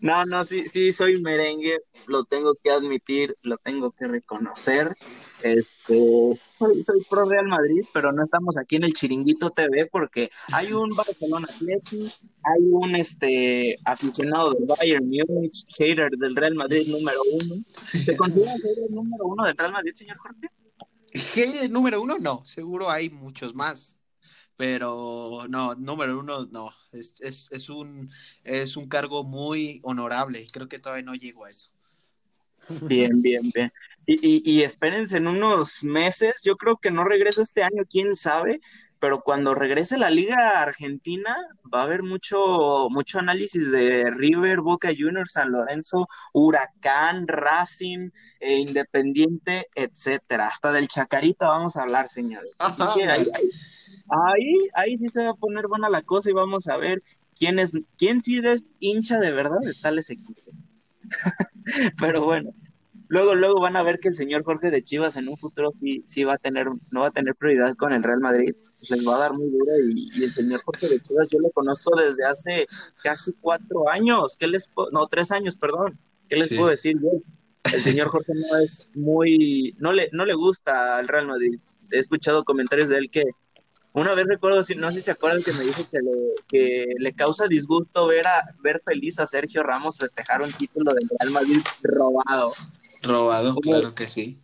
[0.02, 4.94] No, no, sí, sí, soy merengue, lo tengo que admitir, lo tengo que reconocer.
[5.42, 10.30] Este, soy, soy pro Real Madrid, pero no estamos aquí en el Chiringuito TV porque
[10.52, 12.12] hay un Barcelona Athletic,
[12.44, 17.56] hay un este aficionado del Bayern Múnich, hater del Real Madrid número uno.
[17.92, 20.50] ¿Se considera hater número uno del Real Madrid, señor Jorge?
[21.16, 23.98] Hater número uno, no, seguro hay muchos más
[24.58, 28.10] pero no, número uno, no, es, es, es, un,
[28.44, 31.72] es un cargo muy honorable, creo que todavía no llego a eso.
[32.82, 33.72] Bien, bien, bien.
[34.08, 38.16] Y, y, y, espérense en unos meses, yo creo que no regresa este año, quién
[38.16, 38.60] sabe,
[39.06, 41.38] pero cuando regrese la Liga Argentina
[41.72, 48.56] va a haber mucho, mucho análisis de River, Boca Juniors, San Lorenzo, Huracán, Racing, e
[48.62, 50.48] Independiente, etcétera.
[50.48, 52.50] Hasta del Chacarita vamos a hablar, señores.
[52.58, 53.50] Así que ahí, ahí,
[54.10, 57.04] Ahí, ahí sí se va a poner buena la cosa y vamos a ver
[57.38, 60.64] quién es, quién sí es hincha de verdad de tales equipos.
[62.00, 62.50] Pero bueno,
[63.08, 66.04] luego, luego van a ver que el señor Jorge de Chivas en un futuro sí,
[66.06, 68.54] sí va a tener, no va a tener prioridad con el Real Madrid,
[68.90, 71.96] les va a dar muy duro y, el señor Jorge de Chivas yo lo conozco
[71.96, 72.68] desde hace
[73.02, 77.10] casi cuatro años, ¿qué les no, tres años, perdón, ¿qué les puedo decir yo?
[77.74, 81.60] El señor Jorge no es muy, no le, no le gusta al Real Madrid.
[81.92, 83.24] He escuchado comentarios de él que
[83.96, 87.14] una vez recuerdo, no sé si se acuerdan que me dijo que le, que le
[87.14, 91.62] causa disgusto ver, a, ver feliz a Sergio Ramos festejar un título del Real Madrid
[91.82, 92.52] robado.
[93.06, 94.42] Robado, claro que sí.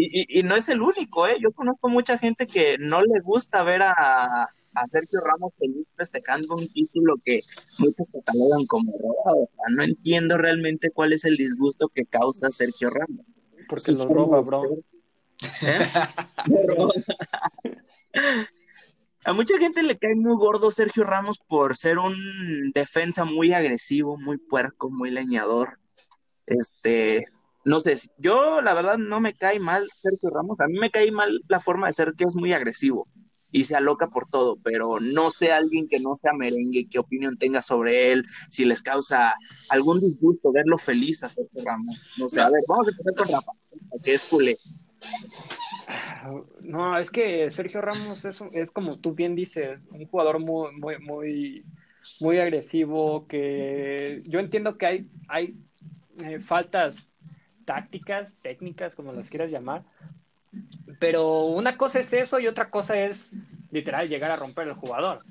[0.00, 1.38] Y, y, no es el único, ¿eh?
[1.40, 6.54] Yo conozco mucha gente que no le gusta ver a, a Sergio Ramos feliz festejando
[6.54, 7.40] un título que
[7.78, 9.42] muchos catalogan como robado.
[9.42, 13.26] O sea, no entiendo realmente cuál es el disgusto que causa Sergio Ramos.
[13.68, 14.62] Porque lo roba, bro.
[15.62, 15.86] ¿Eh?
[19.24, 24.16] A mucha gente le cae muy gordo Sergio Ramos por ser un defensa muy agresivo,
[24.18, 25.78] muy puerco, muy leñador.
[26.46, 27.26] Este,
[27.68, 31.12] no sé, yo la verdad no me cae mal Sergio Ramos, a mí me cae
[31.12, 33.06] mal la forma de ser que es muy agresivo
[33.52, 37.36] y se aloca por todo, pero no sé alguien que no sea merengue, qué opinión
[37.36, 39.34] tenga sobre él, si les causa
[39.68, 42.10] algún disgusto verlo feliz a Sergio Ramos.
[42.18, 43.52] No sé, a ver, vamos a empezar con Rafa,
[44.02, 44.58] que es culé.
[46.60, 50.98] No, es que Sergio Ramos es, es como tú bien dices, un jugador muy, muy,
[50.98, 51.64] muy,
[52.20, 55.56] muy agresivo, que yo entiendo que hay, hay
[56.24, 57.10] eh, faltas
[57.68, 59.84] tácticas, técnicas, como las quieras llamar,
[60.98, 63.30] pero una cosa es eso y otra cosa es
[63.70, 65.22] literal llegar a romper el jugador.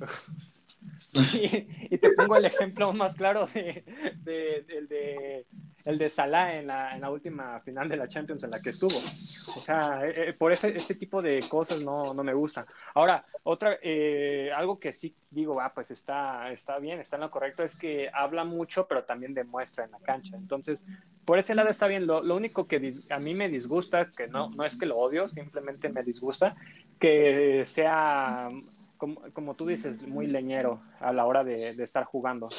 [1.33, 3.83] y, te pongo el ejemplo más claro de,
[4.23, 5.45] de,
[5.85, 8.71] el de Salah en la, en la, última final de la Champions en la que
[8.71, 8.97] estuvo.
[8.97, 12.65] O sea, eh, eh, por ese, ese tipo de cosas no, no me gustan.
[12.93, 17.31] Ahora, otra, eh, algo que sí digo, ah, pues está, está bien, está en lo
[17.31, 20.35] correcto, es que habla mucho, pero también demuestra en la cancha.
[20.35, 20.83] Entonces,
[21.25, 22.07] por ese lado está bien.
[22.07, 25.29] Lo, lo único que a mí me disgusta, que no, no es que lo odio,
[25.29, 26.55] simplemente me disgusta,
[26.99, 28.49] que sea
[28.97, 32.49] como, como, tú dices, muy leñero a la hora de, de estar jugando.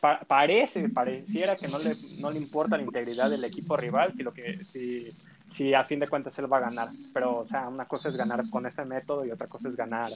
[0.00, 4.56] Parece, pareciera que no le, no le importa la integridad del equipo rival si, que,
[4.64, 5.06] si,
[5.52, 6.88] si a fin de cuentas él va a ganar.
[7.12, 10.08] Pero, o sea, una cosa es ganar con ese método y otra cosa es ganar.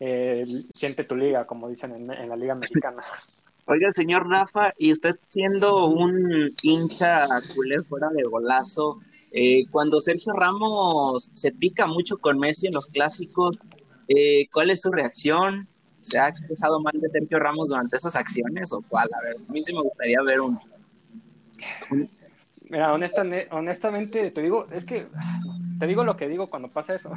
[0.00, 3.02] Eh, siente tu liga, como dicen en, en la liga mexicana.
[3.68, 9.00] Oiga, señor Rafa, y usted siendo un hincha culé fuera de golazo,
[9.32, 13.58] eh, cuando Sergio Ramos se pica mucho con Messi en los clásicos,
[14.08, 15.68] eh, ¿Cuál es su reacción?
[16.06, 19.08] ¿Se ha expresado mal de Sergio Ramos durante esas acciones o cuál?
[19.12, 20.56] A ver, a mí sí me gustaría ver un...
[22.70, 25.08] Mira, honestamente, te digo, es que
[25.80, 27.10] te digo lo que digo cuando pasa eso.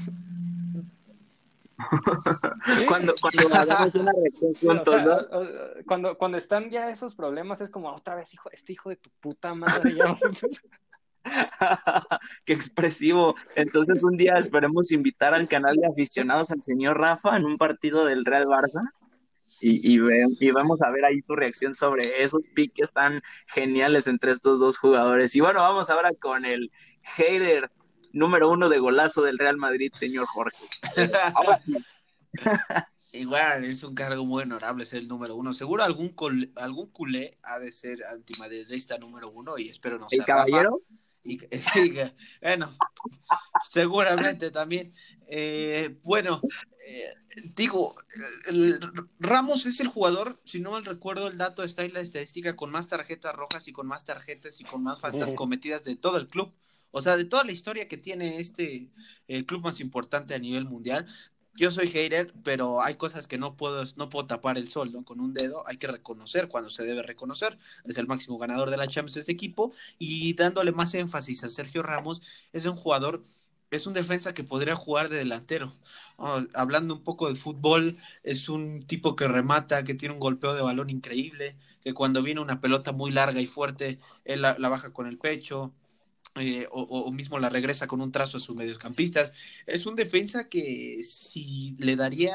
[2.88, 4.84] cuando cuando una reacción
[5.88, 9.10] cuando, cuando están ya esos problemas es como otra vez hijo este hijo de tu
[9.22, 10.18] puta madre ya
[12.46, 13.36] Qué expresivo.
[13.56, 18.06] Entonces un día esperemos invitar al canal de aficionados al señor Rafa en un partido
[18.06, 18.82] del Real Barça
[19.62, 20.00] y,
[20.40, 24.78] y, vamos a ver ahí su reacción sobre esos piques tan geniales entre estos dos
[24.78, 25.36] jugadores.
[25.36, 27.70] Y bueno, vamos ahora con el hater
[28.14, 30.66] número uno de golazo del Real Madrid, señor Jorge.
[31.36, 31.76] Ahora sí.
[33.12, 35.54] Igual, es un cargo muy honorable ser el número uno.
[35.54, 36.16] Seguro algún,
[36.56, 40.80] algún culé ha de ser antimadridista número uno y espero no ¿El caballero?
[41.24, 41.40] Y,
[42.42, 42.76] bueno,
[43.70, 44.94] seguramente también.
[45.28, 46.42] Eh, bueno,
[46.88, 47.14] eh,
[47.56, 47.96] digo,
[49.20, 52.72] Ramos es el jugador, si no mal recuerdo, el dato está en la estadística con
[52.72, 56.28] más tarjetas rojas y con más tarjetas y con más faltas cometidas de todo el
[56.28, 56.54] club.
[56.92, 58.90] O sea, de toda la historia que tiene este,
[59.28, 61.06] el club más importante a nivel mundial,
[61.60, 64.92] yo soy hater, pero hay cosas que no puedo, no puedo tapar el sol.
[65.04, 67.58] Con un dedo hay que reconocer cuando se debe reconocer.
[67.84, 71.50] Es el máximo ganador de la Champions de este equipo y dándole más énfasis a
[71.50, 72.22] Sergio Ramos,
[72.54, 73.22] es un jugador,
[73.72, 75.76] es un defensa que podría jugar de delantero.
[76.54, 80.62] hablando un poco de fútbol, es un tipo que remata, que tiene un golpeo de
[80.62, 85.08] balón increíble, que cuando viene una pelota muy larga y fuerte, él la baja con
[85.08, 85.74] el pecho,
[86.36, 89.32] eh, o, mismo la regresa con un trazo a sus mediocampistas.
[89.66, 92.34] Es un defensa que si le daría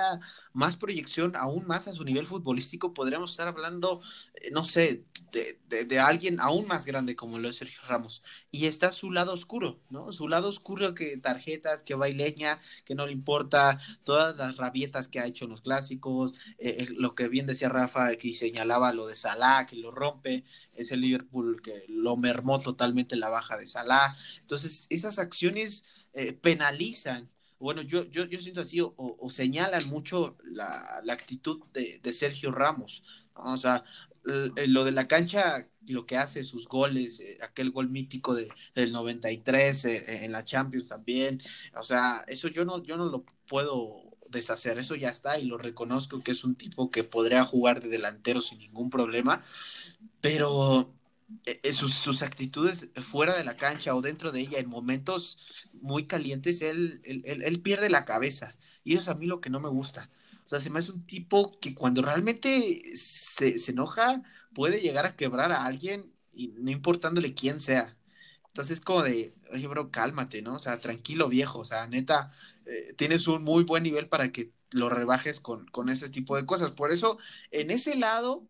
[0.55, 4.01] más proyección aún más a su nivel futbolístico, podríamos estar hablando,
[4.35, 8.23] eh, no sé, de, de, alguien aún más grande como lo es Sergio Ramos.
[8.53, 10.13] Y está su lado oscuro, ¿no?
[10.13, 15.19] Su lado oscuro que tarjetas, que baileña, que no le importa, todas las rabietas que
[15.19, 19.17] ha hecho en los clásicos, eh, lo que bien decía Rafa, que señalaba lo de
[19.17, 24.17] Salah, que lo rompe, es el Liverpool que lo mermó totalmente la baja de Salah.
[24.41, 27.34] Entonces, esas acciones eh, penalizan
[27.65, 33.03] bueno, yo, yo, yo siento así, o, señalan mucho la, actitud de, Sergio Ramos.
[33.33, 33.85] O sea,
[34.67, 38.93] lo de la cancha, lo que hace, sus goles, eh, aquel gol mítico de, del
[38.93, 41.41] 93 eh, en la Champions también.
[41.81, 45.57] O sea, eso yo no, yo no lo puedo deshacer, eso ya está y lo
[45.57, 49.43] reconozco que es un tipo que podría jugar de delantero sin ningún problema,
[50.21, 50.93] pero
[51.47, 55.39] eh, eh, sus, sus, actitudes fuera de la cancha o dentro de ella en momentos
[55.73, 58.57] muy calientes, él, él, él, pierde la cabeza.
[58.85, 60.11] Y eso es a mí lo que no me gusta.
[60.45, 64.23] O sea, se un tipo que cuando realmente se, se enoja
[64.55, 67.97] puede llegar a quebrar a alguien y no importándole quién sea.
[68.49, 70.57] Entonces es como de, oye, bro, cálmate, ¿no?
[70.57, 72.33] O sea, tranquilo viejo, o sea, neta,
[72.67, 76.47] eh, tienes un muy buen nivel para que lo rebajes con, con ese tipo de
[76.47, 76.73] cosas.
[76.73, 77.19] Por eso,
[77.51, 78.47] en ese lado,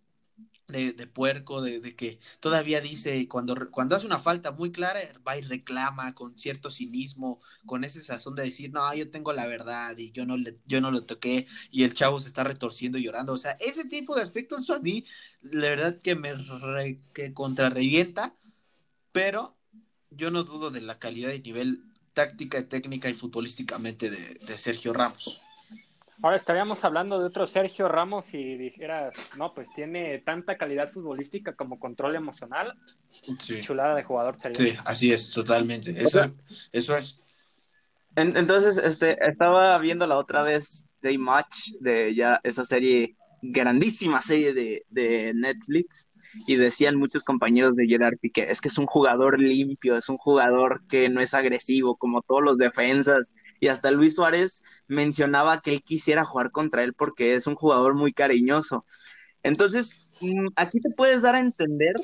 [0.69, 5.37] de, puerco, de, de, que todavía dice, cuando, cuando hace una falta muy clara, va
[5.37, 9.97] y reclama con cierto cinismo, con ese sazón de decir, no, yo tengo la verdad
[9.99, 13.05] y yo no, le, yo no lo toqué y el chavo se está retorciendo y
[13.05, 13.35] llorando.
[13.35, 15.05] O sea, ese tipo de aspectos a mí,
[15.43, 16.35] la verdad que me
[17.13, 18.35] que contrarrevienta,
[19.13, 19.57] pero
[20.11, 24.93] yo no dudo de la calidad y nivel táctica, técnica y futbolísticamente de, de Sergio
[24.93, 25.41] Ramos.
[26.23, 31.55] Ahora estaríamos hablando de otro Sergio Ramos y dijeras, no, pues tiene tanta calidad futbolística
[31.55, 32.75] como control emocional.
[33.39, 33.61] Sí.
[33.61, 34.37] Chulada de jugador.
[34.55, 35.91] Sí, así es, totalmente.
[36.01, 36.33] Eso,
[36.73, 37.19] eso es.
[38.17, 44.55] entonces, este, estaba viendo la otra vez Day Match de ya esa serie, grandísima serie
[44.55, 46.09] de, de Netflix
[46.47, 50.17] y decían muchos compañeros de Gerard Piqué, es que es un jugador limpio, es un
[50.17, 55.73] jugador que no es agresivo como todos los defensas y hasta Luis Suárez mencionaba que
[55.73, 58.85] él quisiera jugar contra él porque es un jugador muy cariñoso.
[59.43, 61.95] Entonces, mm, aquí te puedes dar a entender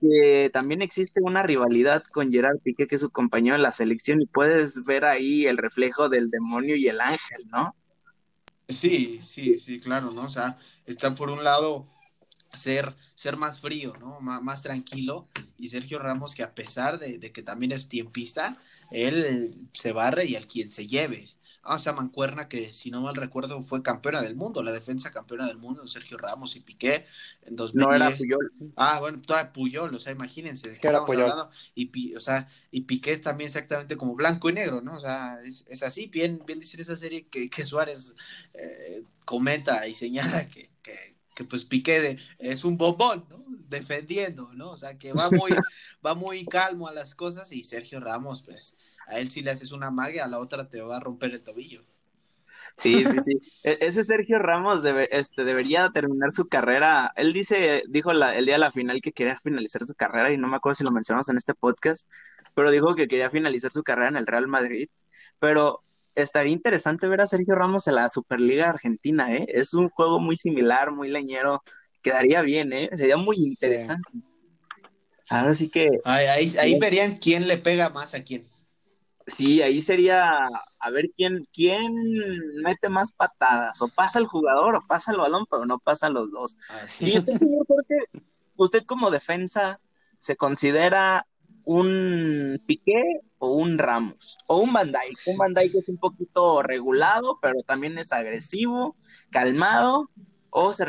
[0.00, 4.20] que también existe una rivalidad con Gerard Piqué, que es su compañero en la selección,
[4.22, 7.74] y puedes ver ahí el reflejo del demonio y el ángel, ¿no?
[8.68, 10.22] Sí, sí, sí, claro, ¿no?
[10.22, 11.86] O sea, está por un lado
[12.52, 14.20] ser, ser más frío, ¿no?
[14.20, 15.28] más tranquilo.
[15.58, 18.58] Y Sergio Ramos, que a pesar de, que también es tiempista,
[18.90, 21.28] él se barre y al quien se lleve.
[21.62, 25.12] Ah, o sea, Mancuerna, que si no mal recuerdo fue campeona del mundo, la defensa
[25.12, 27.04] campeona del mundo, Sergio Ramos y Piqué
[27.42, 27.86] en 2010.
[27.86, 28.52] No era Puyol.
[28.76, 31.50] Ah, bueno, toda Puyol, o sea, imagínense de qué estamos hablando.
[31.74, 34.96] Y, o sea, y Piqué es también exactamente como blanco y negro, ¿no?
[34.96, 38.14] O sea, es, así, bien, bien decir esa serie que, que Suárez
[38.54, 40.69] eh, comenta y señala que,
[41.40, 43.42] que pues Piqué es un bombón, ¿no?
[43.70, 44.72] Defendiendo, ¿no?
[44.72, 45.50] O sea, que va muy,
[46.06, 48.76] va muy calmo a las cosas y Sergio Ramos, pues,
[49.06, 51.42] a él si le haces una magia, a la otra te va a romper el
[51.42, 51.82] tobillo.
[52.76, 53.40] Sí, sí, sí.
[53.64, 57.10] E-, ese Sergio Ramos debe, este, debería terminar su carrera.
[57.16, 60.36] Él dice, dijo la, el día de la final que quería finalizar su carrera y
[60.36, 62.06] no me acuerdo si lo mencionamos en este podcast,
[62.54, 64.90] pero dijo que quería finalizar su carrera en el Real Madrid.
[65.38, 65.80] Pero
[66.14, 69.46] estaría interesante ver a Sergio Ramos en la Superliga Argentina, ¿eh?
[69.48, 71.62] Es un juego muy similar, muy leñero.
[72.02, 72.90] Quedaría bien, ¿eh?
[72.96, 74.08] Sería muy interesante.
[75.28, 75.88] Ahora sí que.
[76.04, 78.44] Ahí, ahí, verían quién le pega más a quién.
[79.26, 80.40] Sí, ahí sería
[80.80, 81.92] a ver quién, quién
[82.62, 83.80] mete más patadas.
[83.80, 86.56] O pasa el jugador o pasa el balón, pero no pasan los dos.
[86.98, 87.98] Y usted, señor Jorge,
[88.56, 89.78] usted como defensa,
[90.18, 91.26] ¿se considera
[91.64, 93.02] un Piqué
[93.38, 94.92] o un Ramos o un Van
[95.26, 98.94] Un Van que es un poquito regulado, pero también es agresivo,
[99.30, 100.10] calmado,
[100.50, 100.84] o se,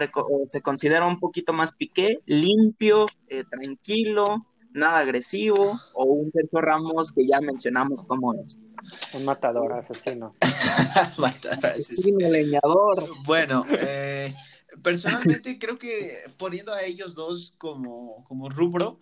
[0.45, 7.11] se considera un poquito más Piqué, limpio, eh, tranquilo, nada agresivo, o un Sergio Ramos
[7.11, 8.63] que ya mencionamos cómo es.
[9.13, 10.35] Un matador, asesino.
[11.17, 13.07] matador, asesino, leñador.
[13.25, 14.33] Bueno, eh,
[14.81, 18.99] personalmente creo que poniendo a ellos dos como, como rubro,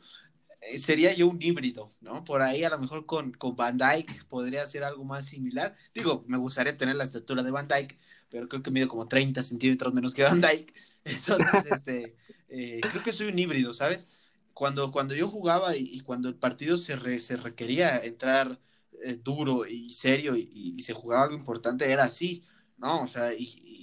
[0.78, 2.24] sería yo un híbrido, ¿no?
[2.24, 5.76] Por ahí a lo mejor con, con Van Dyke podría ser algo más similar.
[5.94, 7.98] Digo, me gustaría tener la estatura de Van Dyke,
[8.30, 10.74] pero creo que mido como 30 centímetros menos que Van Dyke.
[11.06, 12.16] Entonces, este,
[12.50, 14.10] eh, creo que soy un híbrido, ¿sabes?
[14.54, 18.60] Cuando, cuando yo jugaba y, cuando el partido se, se requería entrar
[19.02, 22.44] eh, duro y serio y, se jugaba algo importante, era así,
[22.78, 23.04] ¿no?
[23.04, 23.32] O sea,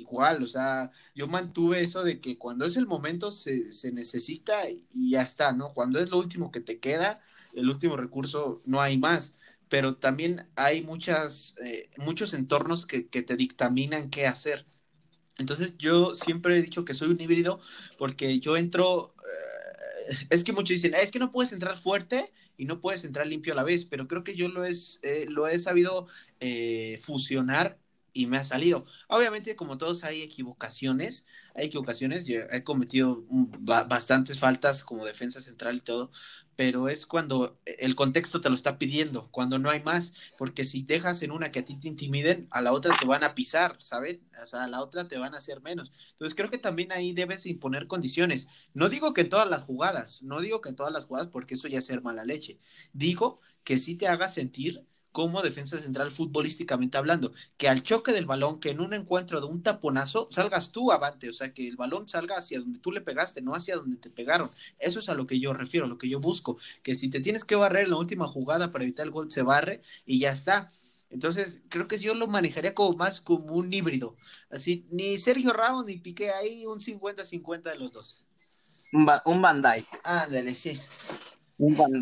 [0.00, 4.68] igual, o sea, yo mantuve eso de que cuando es el momento se, se necesita
[4.68, 5.72] y ya está, ¿no?
[5.74, 7.22] Cuando es lo último que te queda,
[7.54, 9.36] el último recurso, no hay más
[9.68, 14.66] pero también hay muchas, eh, muchos entornos que, que, te dictaminan qué hacer.
[15.38, 17.60] Entonces yo siempre he dicho que soy un híbrido
[17.98, 19.14] porque yo entro,
[20.10, 23.26] eh, es que muchos dicen, es que no puedes entrar fuerte y no puedes entrar
[23.26, 26.06] limpio a la vez, pero creo que yo lo, es, eh, lo he sabido
[27.02, 27.78] fusionar
[28.16, 28.86] y me ha salido.
[29.08, 35.76] Obviamente, como todos, hay equivocaciones, hay equivocaciones, yo he cometido bastantes faltas como defensa central
[35.76, 36.10] y todo,
[36.56, 40.82] pero es cuando el contexto te lo está pidiendo, cuando no hay más, porque si
[40.82, 43.76] dejas en una que a ti te intimiden, a la otra te van a pisar,
[43.80, 44.26] ¿saben?
[44.42, 45.92] O sea, a la otra te van a hacer menos.
[46.12, 48.48] Entonces creo que también ahí debes imponer condiciones.
[48.72, 51.54] No digo que en todas las jugadas, no digo que en todas las jugadas, porque
[51.54, 52.58] eso ya es ser mala leche.
[52.94, 54.86] Digo que sí te haga sentir
[55.16, 59.46] como defensa central futbolísticamente hablando, que al choque del balón, que en un encuentro de
[59.46, 63.00] un taponazo, salgas tú avante, o sea, que el balón salga hacia donde tú le
[63.00, 64.50] pegaste, no hacia donde te pegaron.
[64.78, 67.20] Eso es a lo que yo refiero, a lo que yo busco, que si te
[67.20, 70.32] tienes que barrer en la última jugada para evitar el gol, se barre y ya
[70.32, 70.68] está.
[71.08, 74.16] Entonces, creo que yo lo manejaría como más como un híbrido.
[74.50, 78.22] Así, ni Sergio Ramos ni Piqué, ahí un 50-50 de los dos.
[78.92, 79.64] Un, un Van
[80.04, 80.78] Ándale, sí.
[81.56, 81.98] Un Van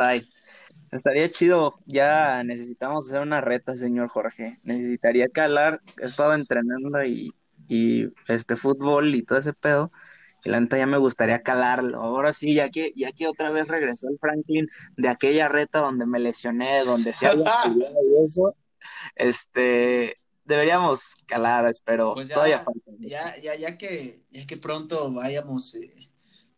[0.94, 4.60] Estaría chido, ya necesitamos hacer una reta, señor Jorge.
[4.62, 7.34] Necesitaría calar, he estado entrenando y,
[7.66, 9.90] y este fútbol y todo ese pedo.
[10.44, 12.00] Y la neta ya me gustaría calarlo.
[12.00, 16.06] Ahora sí, ya que, ya que otra vez regresó el Franklin de aquella reta donde
[16.06, 18.54] me lesioné, donde se había y eso,
[19.16, 22.14] este deberíamos calar, espero.
[22.14, 22.92] Pues ya, todavía falta.
[23.00, 26.08] Ya, ya, ya que, ya que pronto vayamos eh,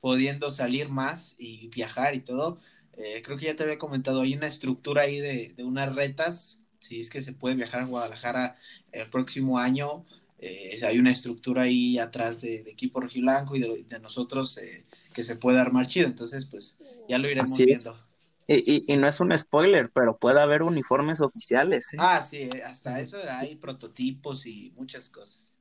[0.00, 2.58] pudiendo salir más y viajar y todo,
[2.96, 7.00] eh, creo que ya te había comentado, hay una estructura ahí de, unas retas, si
[7.00, 8.56] es que se puede viajar a Guadalajara
[8.92, 10.06] el próximo año,
[10.38, 15.36] eh, hay una estructura ahí atrás de, equipo rojiblanco y de, nosotros eh, que se
[15.36, 16.78] puede armar chido, entonces pues
[17.08, 18.02] ya lo iremos viendo.
[18.48, 21.90] Y, y, no es un spoiler, pero puede haber uniformes oficiales.
[21.98, 25.56] Ah, sí, hasta eso hay prototipos y muchas cosas.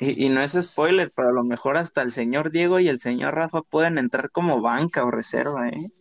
[0.00, 2.98] Y, y, no es spoiler, pero a lo mejor hasta el señor Diego y el
[2.98, 5.92] señor Rafa pueden entrar como banca o reserva, ¿eh?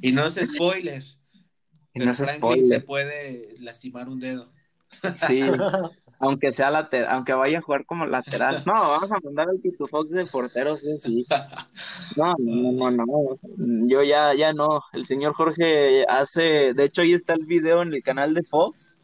[0.00, 1.02] Y no es spoiler.
[1.94, 2.64] Y no es spoiler.
[2.64, 4.52] se puede lastimar un dedo.
[5.14, 5.40] Sí,
[6.20, 8.62] aunque sea lateral, aunque vaya a jugar como lateral.
[8.66, 11.26] No, vamos a mandar al Tito Fox de portero, sí, sí.
[12.16, 13.86] No, no, no, no.
[13.88, 14.82] Yo ya, ya no.
[14.92, 18.94] El señor Jorge hace, de hecho, ahí está el video en el canal de Fox.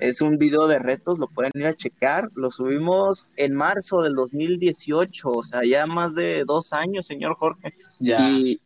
[0.00, 2.30] Es un video de retos, lo pueden ir a checar.
[2.34, 7.74] Lo subimos en marzo del 2018, o sea, ya más de dos años, señor Jorge.
[8.00, 8.18] Ya.
[8.28, 8.60] Y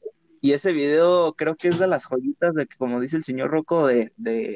[0.46, 3.50] y ese video creo que es de las joyitas de que, como dice el señor
[3.50, 4.12] Rocco, de,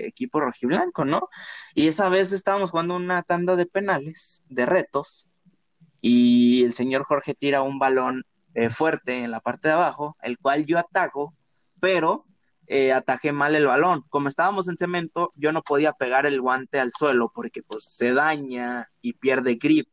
[0.06, 1.28] equipo rojiblanco, ¿no?
[1.74, 5.28] Y esa vez estábamos jugando una tanda de penales, de retos,
[6.00, 8.22] y el señor Jorge tira un balón
[8.54, 11.34] eh, fuerte en la parte de abajo, el cual yo ataco,
[11.80, 12.24] pero
[12.68, 14.04] eh, atajé mal el balón.
[14.10, 18.12] Como estábamos en cemento, yo no podía pegar el guante al suelo porque pues se
[18.12, 19.88] daña y pierde grip.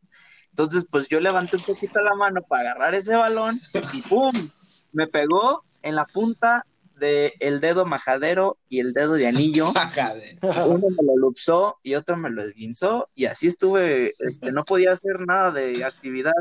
[0.51, 3.59] Entonces, pues yo levanté un poquito la mano para agarrar ese balón
[3.93, 4.51] y ¡pum!
[4.91, 6.65] Me pegó en la punta
[6.99, 9.71] del el dedo majadero y el dedo de anillo.
[10.41, 14.91] Uno me lo luxó y otro me lo esguinzó y así estuve, este, no podía
[14.91, 16.34] hacer nada de actividad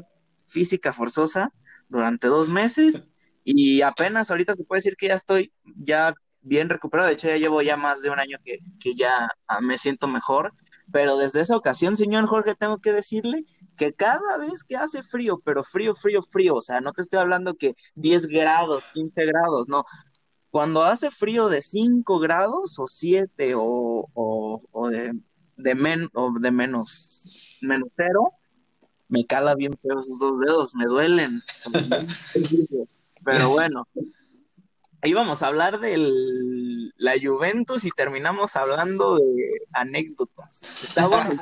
[0.44, 1.52] física forzosa
[1.88, 3.02] durante dos meses
[3.44, 7.36] y apenas ahorita se puede decir que ya estoy ya bien recuperado, de hecho ya
[7.36, 9.28] llevo ya más de un año que, que ya
[9.60, 10.52] me siento mejor,
[10.92, 13.44] pero desde esa ocasión, señor Jorge, tengo que decirle
[13.76, 17.20] que cada vez que hace frío, pero frío, frío, frío, o sea, no te estoy
[17.20, 19.84] hablando que 10 grados, 15 grados, no.
[20.50, 25.12] Cuando hace frío de 5 grados o 7 o, o, de,
[25.56, 28.32] de, men, o de menos, menos cero,
[29.08, 31.42] me cala bien feo esos dos dedos, me duelen.
[33.24, 33.86] Pero bueno,
[35.02, 35.96] íbamos a hablar de
[36.96, 40.94] la Juventus y terminamos hablando de anécdotas.
[41.08, 41.40] Bueno,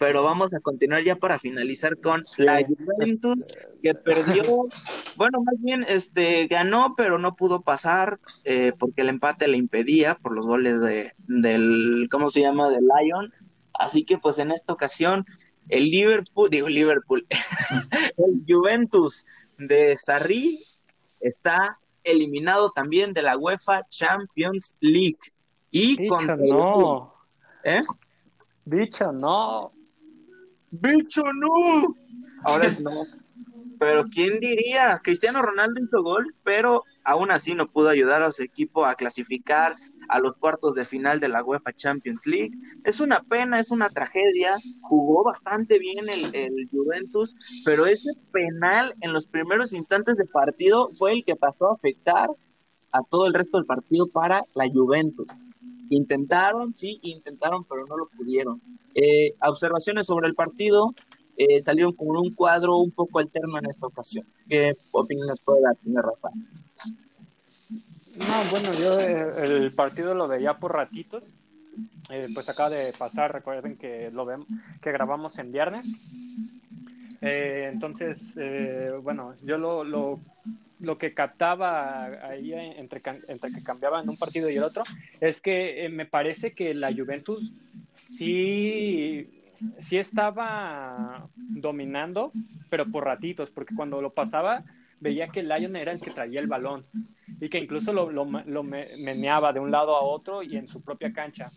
[0.00, 4.42] pero vamos a continuar ya para finalizar con la Juventus que perdió,
[5.16, 10.14] bueno, más bien este ganó, pero no pudo pasar eh, porque el empate le impedía
[10.14, 12.70] por los goles de del ¿cómo se llama?
[12.70, 13.30] del Lyon.
[13.74, 15.26] Así que pues en esta ocasión
[15.68, 17.26] el Liverpool, digo Liverpool,
[18.16, 19.26] el Juventus
[19.58, 20.60] de Sarri
[21.20, 25.18] está eliminado también de la UEFA Champions League.
[25.70, 27.14] Y Bicho, con no.
[27.64, 27.82] ¿Eh?
[28.64, 29.74] Bicho, no.
[30.70, 31.94] ¡Bicho, no!
[32.44, 33.04] Ahora es no.
[33.78, 35.00] Pero ¿quién diría?
[35.02, 39.72] Cristiano Ronaldo hizo gol, pero aún así no pudo ayudar a su equipo a clasificar
[40.10, 42.50] a los cuartos de final de la UEFA Champions League.
[42.84, 44.56] Es una pena, es una tragedia.
[44.82, 50.88] Jugó bastante bien el, el, Juventus, pero ese penal en los primeros instantes de partido
[50.98, 52.28] fue el que pasó a afectar
[52.92, 55.40] a todo el resto del partido para la Juventus.
[55.90, 58.62] Intentaron, sí, intentaron, pero no lo pudieron.
[58.94, 60.94] Eh, observaciones sobre el partido.
[61.36, 64.26] Eh, salieron con un cuadro un poco alterno en esta ocasión.
[64.48, 66.34] ¿Qué opiniones puede dar, señor Rafael?
[68.16, 71.24] No, bueno, yo eh, el partido lo veía por ratitos.
[72.34, 74.48] Pues acaba de pasar, recuerden que lo vemos,
[74.82, 75.86] que grabamos en viernes.
[77.20, 80.18] Entonces, eh, bueno, yo lo, lo,
[80.80, 84.82] lo, que captaba ahí entre, entre que cambiaba en un partido y el otro
[85.20, 87.52] es que me parece que la Juventus
[87.94, 89.40] sí
[89.80, 92.32] sí estaba dominando,
[92.70, 94.64] pero por ratitos, porque cuando lo pasaba
[95.00, 96.84] veía que Lyon era el que traía el balón
[97.40, 100.82] y que incluso lo, lo, lo meneaba de un lado a otro y en su
[100.82, 101.48] propia cancha.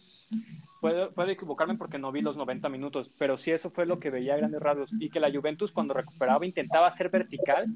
[0.80, 4.10] Puedo, puedo, equivocarme porque no vi los 90 minutos, pero sí eso fue lo que
[4.10, 7.68] veía a grandes rasgos y que la Juventus cuando recuperaba intentaba ser vertical,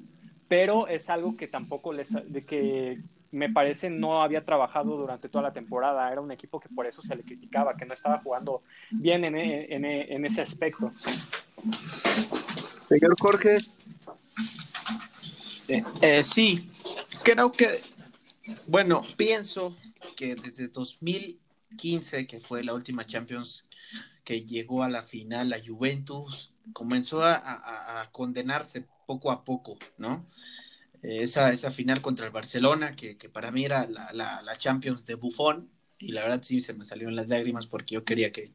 [0.48, 5.44] pero es algo que tampoco les, de que me parece no había trabajado durante toda
[5.44, 6.12] la temporada.
[6.12, 9.36] Era un equipo que por eso se le criticaba, que no estaba jugando bien en,
[9.36, 10.92] en, en ese aspecto.
[12.88, 13.58] Señor Jorge.
[15.68, 16.70] Eh, eh, sí,
[17.24, 17.68] creo que,
[18.68, 19.76] bueno, pienso
[20.16, 23.68] que desde 2015, que fue la última Champions
[24.24, 29.80] que llegó a la final, la Juventus comenzó a, a, a condenarse poco a poco,
[29.98, 30.28] ¿no?
[31.02, 35.06] esa, esa final contra el Barcelona, que, que para mí era la, la, la, Champions
[35.06, 38.52] de Buffon, y la verdad sí se me salieron las lágrimas porque yo quería que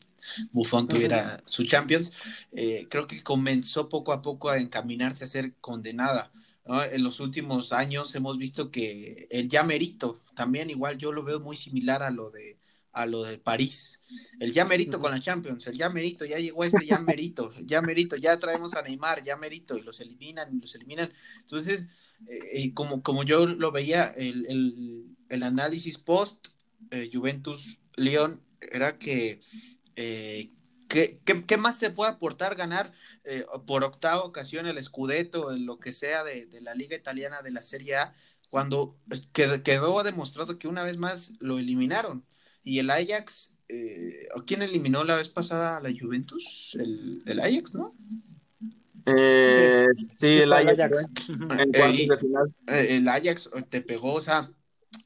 [0.52, 1.42] Buffon tuviera uh -huh.
[1.46, 2.12] su Champions,
[2.52, 6.30] eh, creo que comenzó poco a poco a encaminarse a ser condenada.
[6.64, 6.82] ¿no?
[6.84, 11.40] En los últimos años hemos visto que el ya merito, también igual yo lo veo
[11.40, 12.56] muy similar a lo de
[12.92, 14.00] a lo de París.
[14.38, 17.80] El ya merito con la Champions, el ya merito, ya llegó este ya merito, ya
[17.80, 21.10] merito, ya traemos a Neymar, ya merito, y los eliminan, y los eliminan.
[21.40, 21.88] Entonces,
[22.28, 26.48] eh, como, como yo lo veía, el, el, el análisis post
[26.90, 29.40] eh, Juventus León era que,
[29.96, 30.52] eh,
[30.88, 32.92] ¿qué, qué, qué, más te puede aportar ganar
[33.24, 37.42] eh, por octava ocasión el Scudetto, en lo que sea de, de, la Liga Italiana
[37.42, 38.14] de la Serie A,
[38.50, 38.98] cuando
[39.32, 42.24] quedó, quedó demostrado que una vez más lo eliminaron?
[42.62, 46.76] Y el Ajax, eh, ¿quién eliminó la vez pasada a la Juventus?
[46.78, 47.94] El, el Ajax, ¿no?
[49.06, 50.80] Eh, sí, el Ajax.
[50.80, 51.28] Ajax.
[51.28, 52.54] En eh, de final.
[52.68, 54.50] El Ajax te pegó, o sea,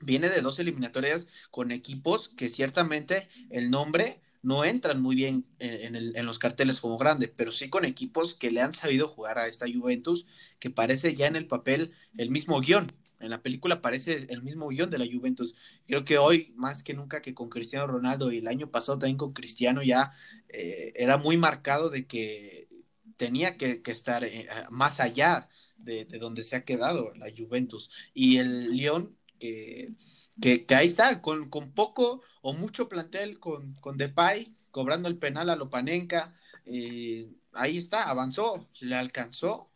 [0.00, 5.74] viene de dos eliminatorias con equipos que ciertamente el nombre no entran muy bien en,
[5.86, 9.08] en, el, en, los carteles como grande, pero sí con equipos que le han sabido
[9.08, 10.26] jugar a esta Juventus,
[10.60, 12.92] que parece ya en el papel el mismo guion.
[13.18, 15.54] En la película parece el mismo guion de la Juventus.
[15.86, 19.16] Creo que hoy, más que nunca que con Cristiano Ronaldo y el año pasado también
[19.16, 20.12] con Cristiano, ya
[20.48, 22.68] eh, era muy marcado de que
[23.16, 25.48] tenía que, estar eh, más allá
[25.78, 27.90] de, de, donde se ha quedado la Juventus.
[28.14, 29.94] Y el León, que,
[30.40, 35.18] que, que ahí está, con, con, poco o mucho plantel, con, con Depay, cobrando el
[35.18, 39.70] penal a Lopanenka, eh, ahí está, avanzó, le alcanzó.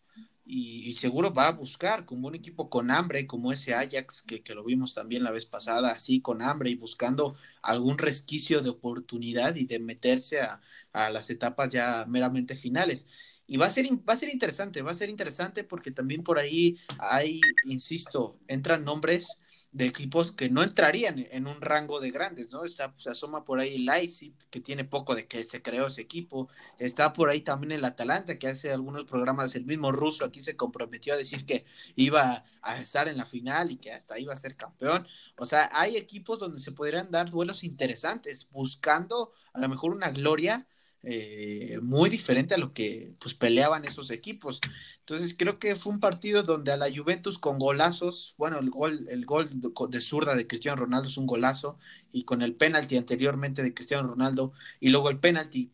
[0.52, 4.42] Y, y, seguro va a buscar como un equipo con hambre, como ese Ajax que,
[4.42, 8.70] que, lo vimos también la vez pasada, así con hambre y buscando algún resquicio de
[8.70, 10.60] oportunidad y de meterse a,
[10.92, 13.06] a las etapas ya meramente finales.
[13.50, 16.38] Y va a, ser, va a ser interesante, va a ser interesante porque también por
[16.38, 19.42] ahí hay, insisto, entran nombres
[19.72, 22.64] de equipos que no entrarían en un rango de grandes, ¿no?
[22.64, 26.00] Está, se asoma por ahí el Leipzig, que tiene poco de que se creó ese
[26.00, 26.48] equipo.
[26.78, 30.54] Está por ahí también el Atalanta, que hace algunos programas, el mismo ruso aquí se
[30.54, 31.64] comprometió a decir que
[31.96, 35.04] iba a estar en la final y que hasta iba a ser campeón.
[35.36, 40.10] O sea, hay equipos donde se podrían dar duelos interesantes, buscando a lo mejor una
[40.10, 40.68] gloria
[41.02, 44.60] eh, muy diferente a lo que pues peleaban esos equipos.
[45.00, 49.06] Entonces creo que fue un partido donde a la Juventus con golazos, bueno, el gol,
[49.08, 51.78] el gol de zurda de Cristiano Ronaldo es un golazo,
[52.12, 55.72] y con el penalti anteriormente de Cristiano Ronaldo, y luego el penalti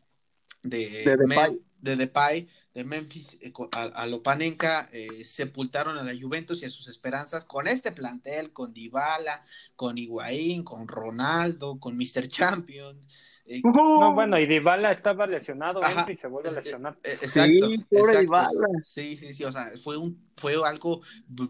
[0.63, 6.13] de, de Depay, de, Depay, de Memphis eh, a, a, Lopanenka eh, sepultaron a la
[6.15, 9.43] Juventus y a sus esperanzas con este plantel, con Dybala,
[9.75, 12.29] con Higuaín, con Ronaldo, con Mr.
[12.29, 13.41] Champions.
[13.47, 16.99] Eh, no, bueno, y Dybala estaba lesionado, Ajá, y se vuelve a lesionar.
[17.03, 18.21] Eh, exacto, sí, pobre exacto.
[18.21, 18.69] Dybala.
[18.85, 21.01] Sí, sí, sí, o sea, fue, un, fue algo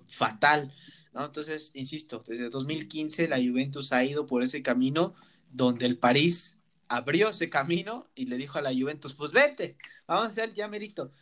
[0.07, 0.72] fatal.
[1.12, 1.24] ¿no?
[1.24, 5.14] Entonces, insisto, desde 2015 la Juventus ha ido por ese camino
[5.51, 10.26] donde el París abrió ese camino y le dijo a la Juventus, pues vete, vamos
[10.26, 11.12] a hacer ya merito.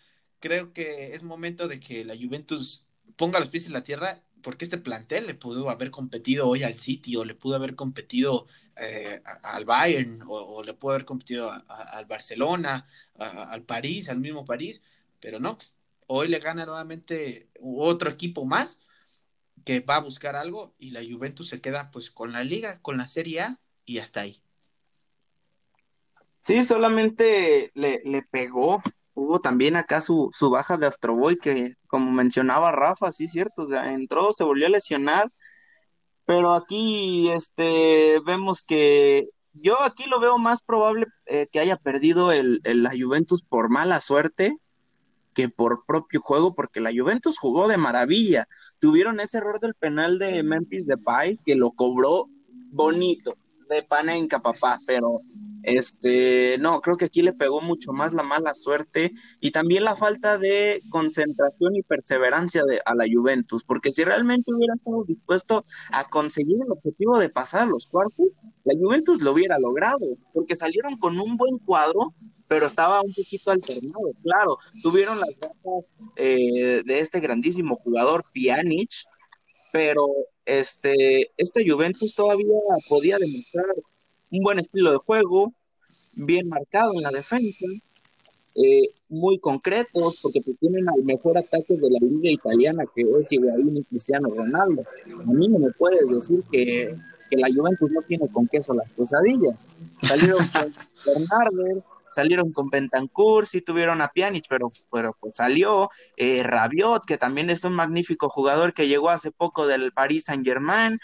[0.41, 4.64] Creo que es momento de que la Juventus ponga los pies en la tierra porque
[4.64, 9.22] este plantel le pudo haber competido hoy al City o le pudo haber competido eh,
[9.43, 14.82] al Bayern o, le pudo haber competido al Barcelona, al París, al mismo París,
[15.20, 15.57] pero no.
[16.07, 18.78] Hoy le gana nuevamente otro equipo más
[19.64, 22.99] que va a buscar algo y la Juventus se queda pues con la liga, con
[22.99, 24.43] la Serie A y hasta ahí.
[26.45, 28.82] Sí, solamente le, le pegó.
[29.14, 33.66] Hubo también acá su, su baja de Astroboy, que como mencionaba Rafa, sí, cierto, o
[33.66, 35.26] sea, entró, se volvió a lesionar,
[36.26, 42.30] pero aquí este, vemos que yo aquí lo veo más probable eh, que haya perdido
[42.30, 44.55] el, el, la Juventus por mala suerte
[45.32, 48.47] que por propio juego, porque la Juventus jugó de maravilla.
[48.80, 52.26] Tuvieron ese error del penal de Memphis Depay que lo cobró
[52.70, 53.34] bonito,
[53.70, 55.09] de panenca, papá, pero
[55.65, 59.97] este, no, creo que aquí le pegó mucho más la mala suerte y también la
[59.97, 65.65] falta de concentración y perseverancia de, a la Juventus, porque si realmente hubiera estado dispuesto
[65.93, 70.55] a conseguir el objetivo de pasar a los cuartos, la Juventus lo hubiera logrado, porque
[70.55, 72.15] salieron con un buen cuadro,
[72.47, 78.91] pero estaba un poquito alternado, claro, tuvieron las bajas eh, de este grandísimo jugador Pjanic,
[79.73, 80.07] pero
[80.45, 82.55] este, esta Juventus todavía
[82.89, 83.67] podía demostrar
[84.39, 85.53] un buen estilo de juego,
[86.16, 87.66] bien marcado en la defensa,
[88.55, 93.76] eh, muy concretos, porque tienen al mejor ataque de la liga italiana, que es Higuaín
[93.76, 94.82] y Cristiano Ronaldo.
[95.07, 96.97] A mí no me puedes decir que,
[97.30, 99.66] que la Juventus no tiene con queso las pesadillas.
[100.03, 100.72] Salieron con
[101.07, 107.18] Bernardo, salieron con Bentancur, sí tuvieron a Pjanic, pero, pero pues salió eh, Rabiot, que
[107.18, 110.99] también es un magnífico jugador que llegó hace poco del Paris Saint Germain,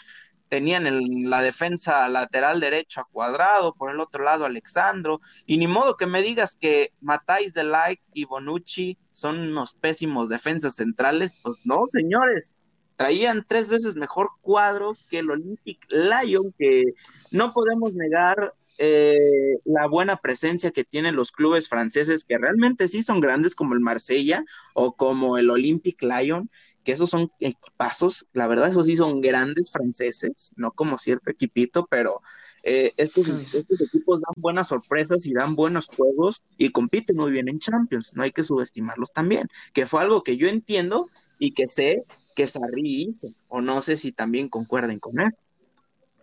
[0.51, 5.69] tenían en la defensa lateral derecho a Cuadrado, por el otro lado Alexandro, y ni
[5.69, 7.71] modo que me digas que Matáis de
[8.13, 12.53] y Bonucci son unos pésimos defensas centrales, pues no, señores,
[12.97, 16.83] traían tres veces mejor cuadro que el Olympic Lyon, que
[17.31, 23.03] no podemos negar eh, la buena presencia que tienen los clubes franceses, que realmente sí
[23.03, 24.45] son grandes como el Marsella
[24.75, 26.51] o como el Olympic Lyon,
[26.91, 31.87] que esos son equipazos, la verdad, esos sí son grandes franceses, no como cierto equipito,
[31.89, 32.21] pero
[32.65, 37.49] eh, estos, estos, equipos dan buenas sorpresas y dan buenos juegos y compiten muy bien
[37.49, 41.69] en Champions, no hay que subestimarlos también, que fue algo que yo entiendo y que
[41.69, 42.03] sé
[42.35, 45.41] que Sarri hizo, o no sé si también concuerden con esto.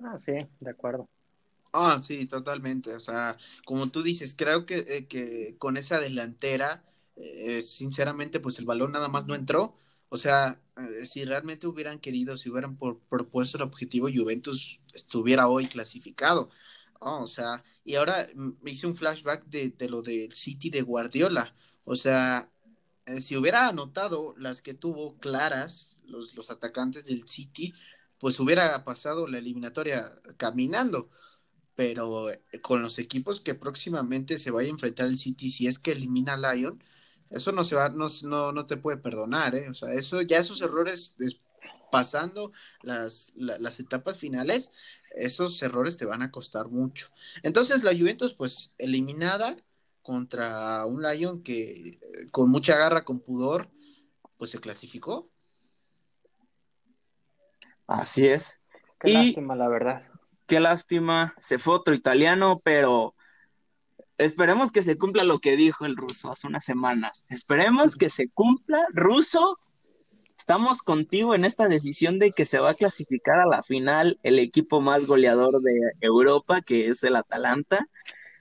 [0.04, 1.08] Ah, sí, de acuerdo.
[1.72, 2.94] Ah, sí, totalmente.
[2.94, 6.84] O sea, como tú dices, creo que, eh, que con esa delantera,
[7.16, 9.74] eh, sinceramente, pues el balón nada más no entró
[10.10, 15.68] o sea, eh, si realmente hubieran querido, si hubieran propuesto el objetivo, Juventus estuviera hoy
[15.68, 16.50] clasificado.
[17.00, 21.54] o sea, y ahora me hice un flashback de, lo del City de Guardiola.
[21.86, 22.52] O sea,
[23.06, 27.74] eh, si hubiera anotado las que tuvo claras los, los atacantes del City,
[28.20, 31.10] pues hubiera pasado la eliminatoria caminando.
[31.76, 35.80] Pero eh, con los equipos que próximamente se vaya a enfrentar el City, si es
[35.80, 36.84] que elimina a Lyon,
[37.30, 39.70] eso no se va, no, no, no te puede perdonar, ¿eh?
[39.70, 41.16] O sea, eso, ya esos errores
[41.92, 42.52] pasando
[42.82, 44.72] las, las etapas finales,
[45.16, 47.08] esos errores te van a costar mucho.
[47.44, 49.58] Entonces la Juventus, pues, eliminada
[50.02, 52.00] contra un Lion que eh,
[52.32, 53.70] con mucha garra, con pudor,
[54.38, 55.30] pues se clasificó.
[57.88, 58.62] Así es.
[59.00, 60.04] Qué lástima, la verdad.
[60.46, 61.36] Qué lástima.
[61.40, 63.16] Se fue otro italiano, pero
[64.18, 67.26] Esperemos que se cumpla lo que dijo el ruso hace unas semanas.
[67.30, 68.88] Esperemos que se cumpla.
[68.94, 69.60] Ruso,
[70.38, 74.40] estamos contigo en esta decisión de que se va a clasificar a la final el
[74.40, 77.88] equipo más goleador de Europa, que es el Atalanta.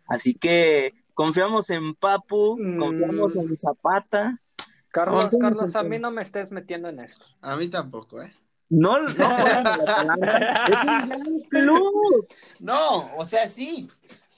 [0.08, 4.40] Así que confiamos en Papu, confiamos en Zapata.
[4.88, 7.26] Carlos, Carlos, a mí no me estés metiendo en esto.
[7.42, 8.32] A mí tampoco, ¿eh?
[8.68, 12.26] No, no, es un gran club.
[12.60, 13.88] No, o sea, sí,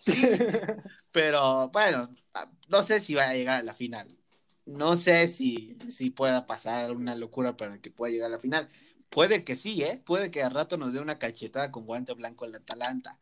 [0.01, 0.21] sí,
[1.19, 4.17] pero bueno, ah, no sé si va a llegar a la final.
[4.67, 8.69] No sé si, si pueda pasar una locura para que pueda llegar a la final.
[9.09, 10.01] Puede que sí, ¿eh?
[10.07, 13.19] Puede que a rato nos dé una cachetada con guante blanco en la Atalanta.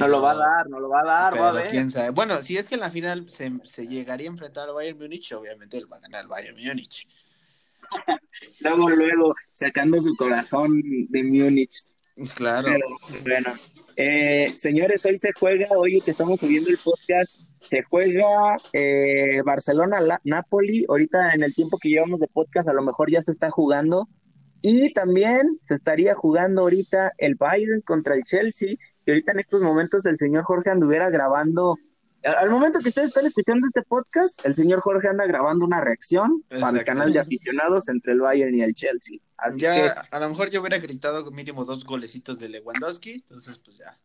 [0.00, 2.10] no lo va a dar, no lo va a dar, pero a quién sabe.
[2.10, 5.32] Bueno, si es que en la final se, se llegaría a enfrentar al Bayern Múnich,
[5.32, 7.06] obviamente él va a ganar el Bayern Múnich.
[8.60, 11.76] luego, luego, sacando su corazón de Múnich.
[12.34, 12.72] Claro.
[13.22, 13.54] bueno,
[14.02, 20.86] eh, señores, hoy se juega, hoy que estamos subiendo el podcast, se juega eh, Barcelona-Napoli.
[20.88, 24.08] Ahorita en el tiempo que llevamos de podcast, a lo mejor ya se está jugando.
[24.62, 28.70] Y también se estaría jugando ahorita el Bayern contra el Chelsea,
[29.04, 31.76] y ahorita en estos momentos el señor Jorge anduviera grabando
[32.22, 36.44] al momento que ustedes están escuchando este podcast, el señor Jorge anda grabando una reacción
[36.48, 39.18] para el canal de aficionados entre el Bayern y el Chelsea.
[39.38, 39.68] Así que...
[39.68, 43.98] a lo mejor yo hubiera gritado mínimo dos golecitos de Lewandowski, entonces pues ya.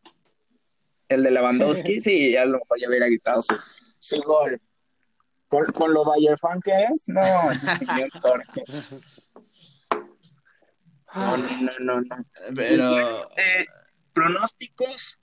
[1.08, 4.60] El de Lewandowski, sí, ya lo mejor ya hubiera gritado su, gol.
[5.48, 7.04] ¿Con, lo Bayern fan que es?
[7.08, 8.64] No, ese señor Jorge.
[11.14, 12.16] No, no, no, no.
[12.54, 13.30] Pero...
[13.36, 13.66] Eh,
[14.12, 15.18] pronósticos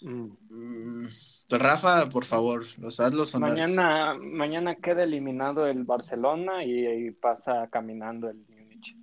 [0.00, 1.02] Mm,
[1.48, 8.28] pues Rafa, por favor, los hazlos Mañana, mañana queda eliminado el Barcelona y, pasa caminando
[8.28, 8.96] el Múnich.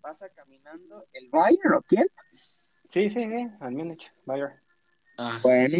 [0.00, 2.06] ¿Pasa caminando el Bayern o quién?
[2.88, 4.54] Sí, sí, sí, el Múnich, Bayern.
[5.16, 5.38] Ah.
[5.42, 5.78] Bueno,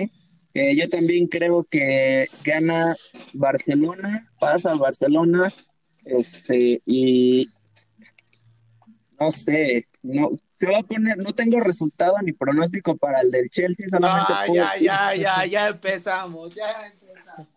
[0.54, 2.94] eh, yo también creo que gana
[3.32, 5.52] Barcelona, pasa Barcelona,
[6.04, 7.48] este, y
[9.18, 10.30] no sé, no,
[10.62, 14.46] se va a poner, no tengo resultado ni pronóstico para el del Chelsea, solamente ah,
[14.46, 17.48] ya, ya, ya, ya empezamos, ya empezamos.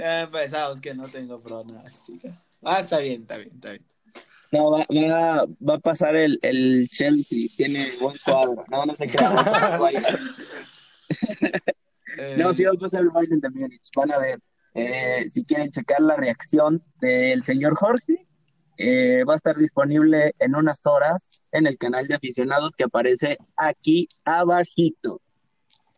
[0.00, 2.28] ya empezamos que no tengo pronóstico.
[2.62, 3.84] Ah, está bien, está bien, está bien.
[4.50, 8.64] No, va, va, va a pasar el, el Chelsea, tiene buen cuadro.
[8.70, 9.18] No, no sé qué.
[12.38, 13.90] no, sí va a pasar el Bayern de Múnich.
[13.94, 14.40] Van a ver.
[14.72, 18.26] Eh, si quieren checar la reacción del señor Jorge,
[18.82, 23.36] eh, va a estar disponible en unas horas en el canal de aficionados que aparece
[23.56, 25.20] aquí abajito.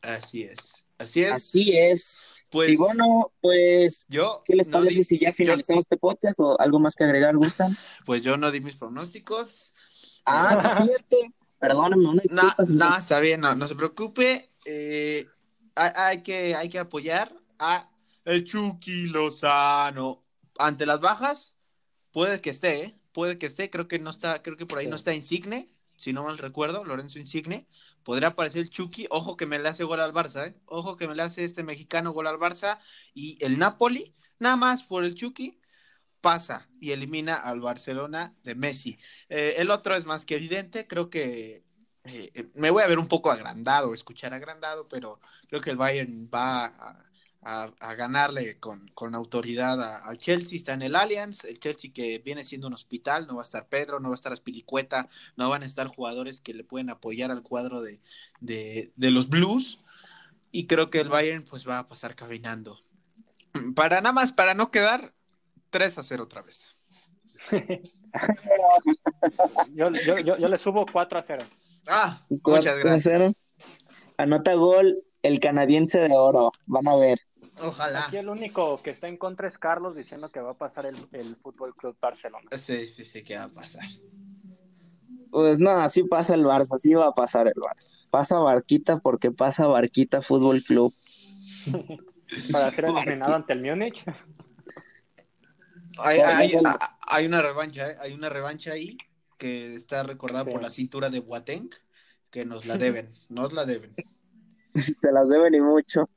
[0.03, 1.33] Así es, así es.
[1.33, 2.25] Así es.
[2.51, 6.79] Pues, y bueno, pues, yo ¿qué les parece si ya finalizamos este podcast o algo
[6.79, 7.77] más que agregar, gustan?
[8.07, 9.75] Pues yo no di mis pronósticos.
[10.25, 11.17] Ah, sí, cierto.
[11.59, 12.55] Perdóname, una disculpa.
[12.59, 14.53] No, no, está bien, no, no se preocupe.
[14.67, 15.27] Eh,
[15.75, 17.91] hay, que, hay que apoyar a
[18.25, 20.25] el Chucky Lozano.
[20.57, 21.57] Ante las bajas,
[22.15, 22.95] Puede que esté, ¿eh?
[23.11, 26.13] puede que esté, creo que no está, creo que por ahí no está Insigne, si
[26.13, 27.67] no mal recuerdo, Lorenzo Insigne.
[28.05, 30.55] Podría aparecer el Chucky, ojo que me le hace gol al Barça, ¿eh?
[30.67, 32.79] ojo que me le hace este mexicano gol al Barça
[33.15, 35.59] y el Napoli, nada más por el Chucky,
[36.21, 38.97] pasa y elimina al Barcelona de Messi.
[39.29, 41.65] Eh, el otro es más que evidente, creo que
[42.05, 46.31] eh, me voy a ver un poco agrandado, escuchar agrandado, pero creo que el Bayern
[46.33, 47.05] va a,
[47.45, 52.67] a, ganarle con, autoridad al Chelsea, está en el Allianz, el Chelsea que viene siendo
[52.67, 55.67] un hospital, no va a estar Pedro, no va a estar Aspilicueta, no van a
[55.67, 58.01] estar jugadores que le pueden apoyar al cuadro de,
[58.97, 59.79] los Blues,
[60.51, 62.79] y creo que el Bayern pues va a pasar caminando.
[63.75, 65.13] Para nada más, para no quedar
[65.71, 66.71] 3 a 0 otra vez.
[69.75, 71.45] yo, le subo 4 a 0.
[71.89, 73.35] Ah, muchas gracias.
[74.17, 76.51] Anota gol el canadiense de oro.
[76.67, 77.19] Van a ver.
[77.61, 78.07] Ojalá.
[78.07, 80.97] Aquí el único que está en contra es Carlos diciendo que va a pasar el,
[81.13, 82.49] el Fútbol Club Barcelona.
[82.57, 83.85] Sí, sí, sí, que va a pasar.
[85.31, 87.91] Pues no, así pasa el Barça, así va a pasar el Barça.
[88.11, 90.93] Pasa Barquita porque pasa Barquita Fútbol Club.
[92.53, 94.05] Para ser eliminado ante el Múnich.
[95.99, 97.97] Hay, hay, una revancha, ¿eh?
[98.01, 98.97] hay una revancha ahí
[99.39, 101.71] que está recordada por la cintura de Boateng,
[102.31, 103.93] que nos la deben, nos la deben.
[104.75, 106.09] Se las deben y mucho.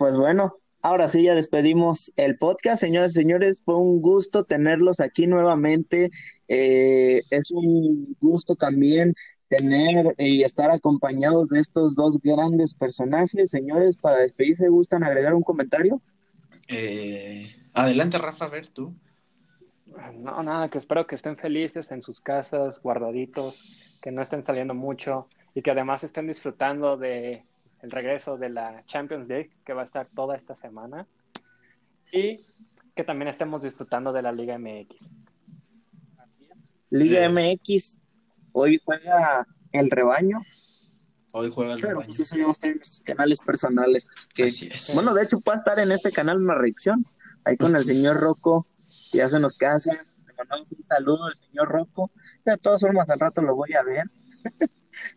[0.00, 3.60] Pues bueno, ahora sí ya despedimos el podcast, señoras y señores.
[3.62, 6.10] Fue un gusto tenerlos aquí nuevamente.
[6.48, 9.12] Eh, es un gusto también
[9.48, 13.50] tener y estar acompañados de estos dos grandes personajes.
[13.50, 16.00] Señores, para despedirse, ¿gustan agregar un comentario?
[16.68, 18.94] Eh, adelante, Rafa, a ver tú.
[20.14, 24.72] No, nada, que espero que estén felices en sus casas, guardaditos, que no estén saliendo
[24.72, 27.44] mucho y que además estén disfrutando de
[27.82, 31.06] el regreso de la Champions League, que va a estar toda esta semana,
[32.12, 32.38] y
[32.94, 35.10] que también estemos disfrutando de la Liga MX.
[36.18, 36.74] Así es.
[36.90, 38.00] Liga MX,
[38.52, 40.40] hoy juega el rebaño.
[41.32, 42.06] Hoy juega el rebaño.
[42.06, 44.08] Pues eso ya en nuestros canales personales.
[44.34, 44.92] Que, es.
[44.94, 47.06] Bueno, de hecho, puede estar en este canal una reacción,
[47.44, 48.66] ahí con el señor Rocco,
[49.12, 49.92] ya se nos casa.
[50.26, 52.10] Le mandamos un saludo al señor Rocco.
[52.44, 54.04] De todas formas, al rato lo voy a ver.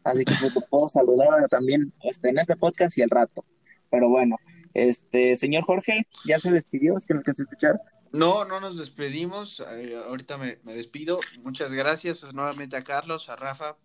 [0.04, 3.46] Así que pues, puedo saludar también este, en este podcast y el rato.
[3.90, 4.38] Pero bueno,
[4.74, 6.98] este señor Jorge, ¿ya se despidió?
[6.98, 7.80] ¿Es que no que se escuchar?
[8.14, 9.64] No, no nos despedimos.
[9.72, 11.20] Eh, ahorita me, despido.
[11.44, 13.78] Muchas gracias nuevamente a Carlos, a Rafa,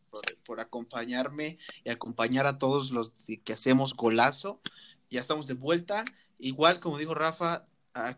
[0.44, 3.12] por, acompañarme y acompañar a todos los
[3.44, 4.60] que hacemos golazo.
[5.08, 6.04] Ya estamos de vuelta.
[6.38, 7.66] Igual, como dijo Rafa,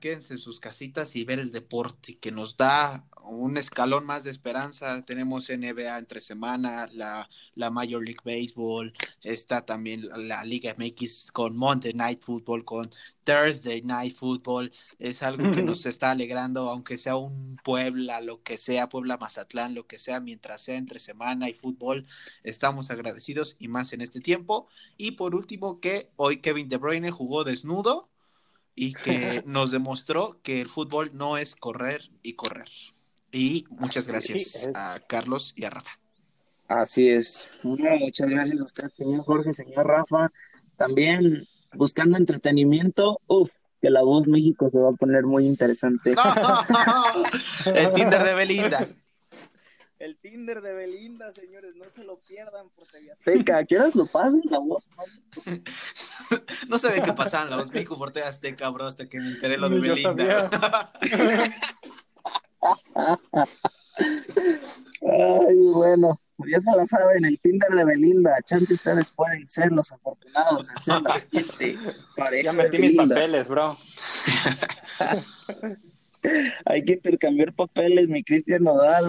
[0.00, 4.30] quédense en sus casitas y ver el deporte que nos da un escalón más de
[4.30, 5.02] esperanza.
[5.02, 11.56] Tenemos NBA entre semana, la, la Major League Baseball, está también la Liga MX con
[11.56, 12.90] Monday Night Football, con
[13.24, 14.72] Thursday Night Football.
[14.98, 19.74] Es algo que nos está alegrando, aunque sea un Puebla, lo que sea, Puebla Mazatlán,
[19.74, 22.06] lo que sea, mientras sea entre semana y fútbol,
[22.42, 24.68] estamos agradecidos y más en este tiempo.
[24.96, 28.09] Y por último, que hoy Kevin De Bruyne jugó desnudo
[28.80, 32.68] y que nos demostró que el fútbol no es correr y correr.
[33.30, 35.90] Y muchas gracias a Carlos y a Rafa.
[36.66, 37.50] Así es.
[37.62, 40.30] muchas gracias a usted, señor Jorge, señor Rafa.
[40.76, 41.42] También
[41.74, 43.50] buscando entretenimiento, uff,
[43.82, 46.14] que la voz México se va a poner muy interesante.
[47.66, 48.88] el Tinder de Belinda.
[50.00, 53.62] El Tinder de Belinda, señores, no se lo pierdan por TV Azteca.
[53.66, 54.88] ¿Qué horas lo pasan la voz?
[56.68, 59.26] no ve qué pasa en la voz México por TV Azteca, bro, hasta que me
[59.26, 60.50] enteré lo de Belinda.
[65.02, 68.32] Ay, bueno, ya se la saben, el Tinder de Belinda.
[68.46, 71.78] Chance ustedes pueden ser los afortunados en ser la siguiente
[72.16, 72.44] pareja.
[72.44, 73.76] Ya metí mis papeles, bro.
[76.66, 79.04] Hay que intercambiar papeles, mi Cristian Nodal.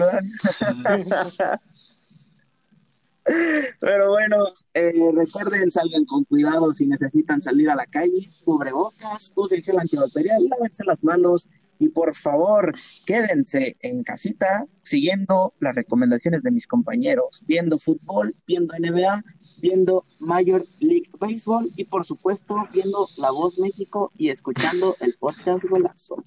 [3.80, 9.62] Pero bueno, eh, recuerden, salgan con cuidado si necesitan salir a la calle, cubrebocas, usen
[9.62, 11.48] gel antibacterial, lávense las manos
[11.78, 12.72] y por favor,
[13.06, 19.22] quédense en casita siguiendo las recomendaciones de mis compañeros, viendo fútbol, viendo NBA,
[19.60, 25.64] viendo Major League Baseball y por supuesto viendo La Voz México y escuchando el podcast
[25.64, 26.24] Golazo.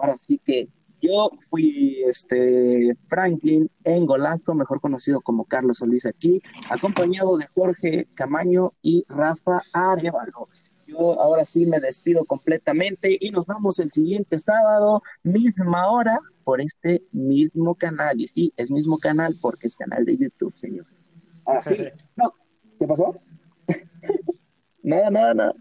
[0.00, 0.68] Ahora sí que
[1.00, 6.40] yo fui este Franklin en Golazo, mejor conocido como Carlos Solís aquí,
[6.70, 10.48] acompañado de Jorge Camaño y Rafa Arevalo.
[10.86, 16.60] Yo ahora sí me despido completamente y nos vemos el siguiente sábado, misma hora, por
[16.60, 18.20] este mismo canal.
[18.20, 21.20] Y sí, es mismo canal porque es canal de YouTube, señores.
[21.44, 21.76] Ahora sí,
[22.16, 22.32] no,
[22.78, 23.20] ¿qué pasó?
[24.82, 25.52] nada, nada, nada.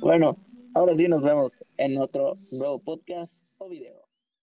[0.00, 0.38] Bueno,
[0.74, 4.01] Ahora sí nos vemos en otro nuevo podcast o video.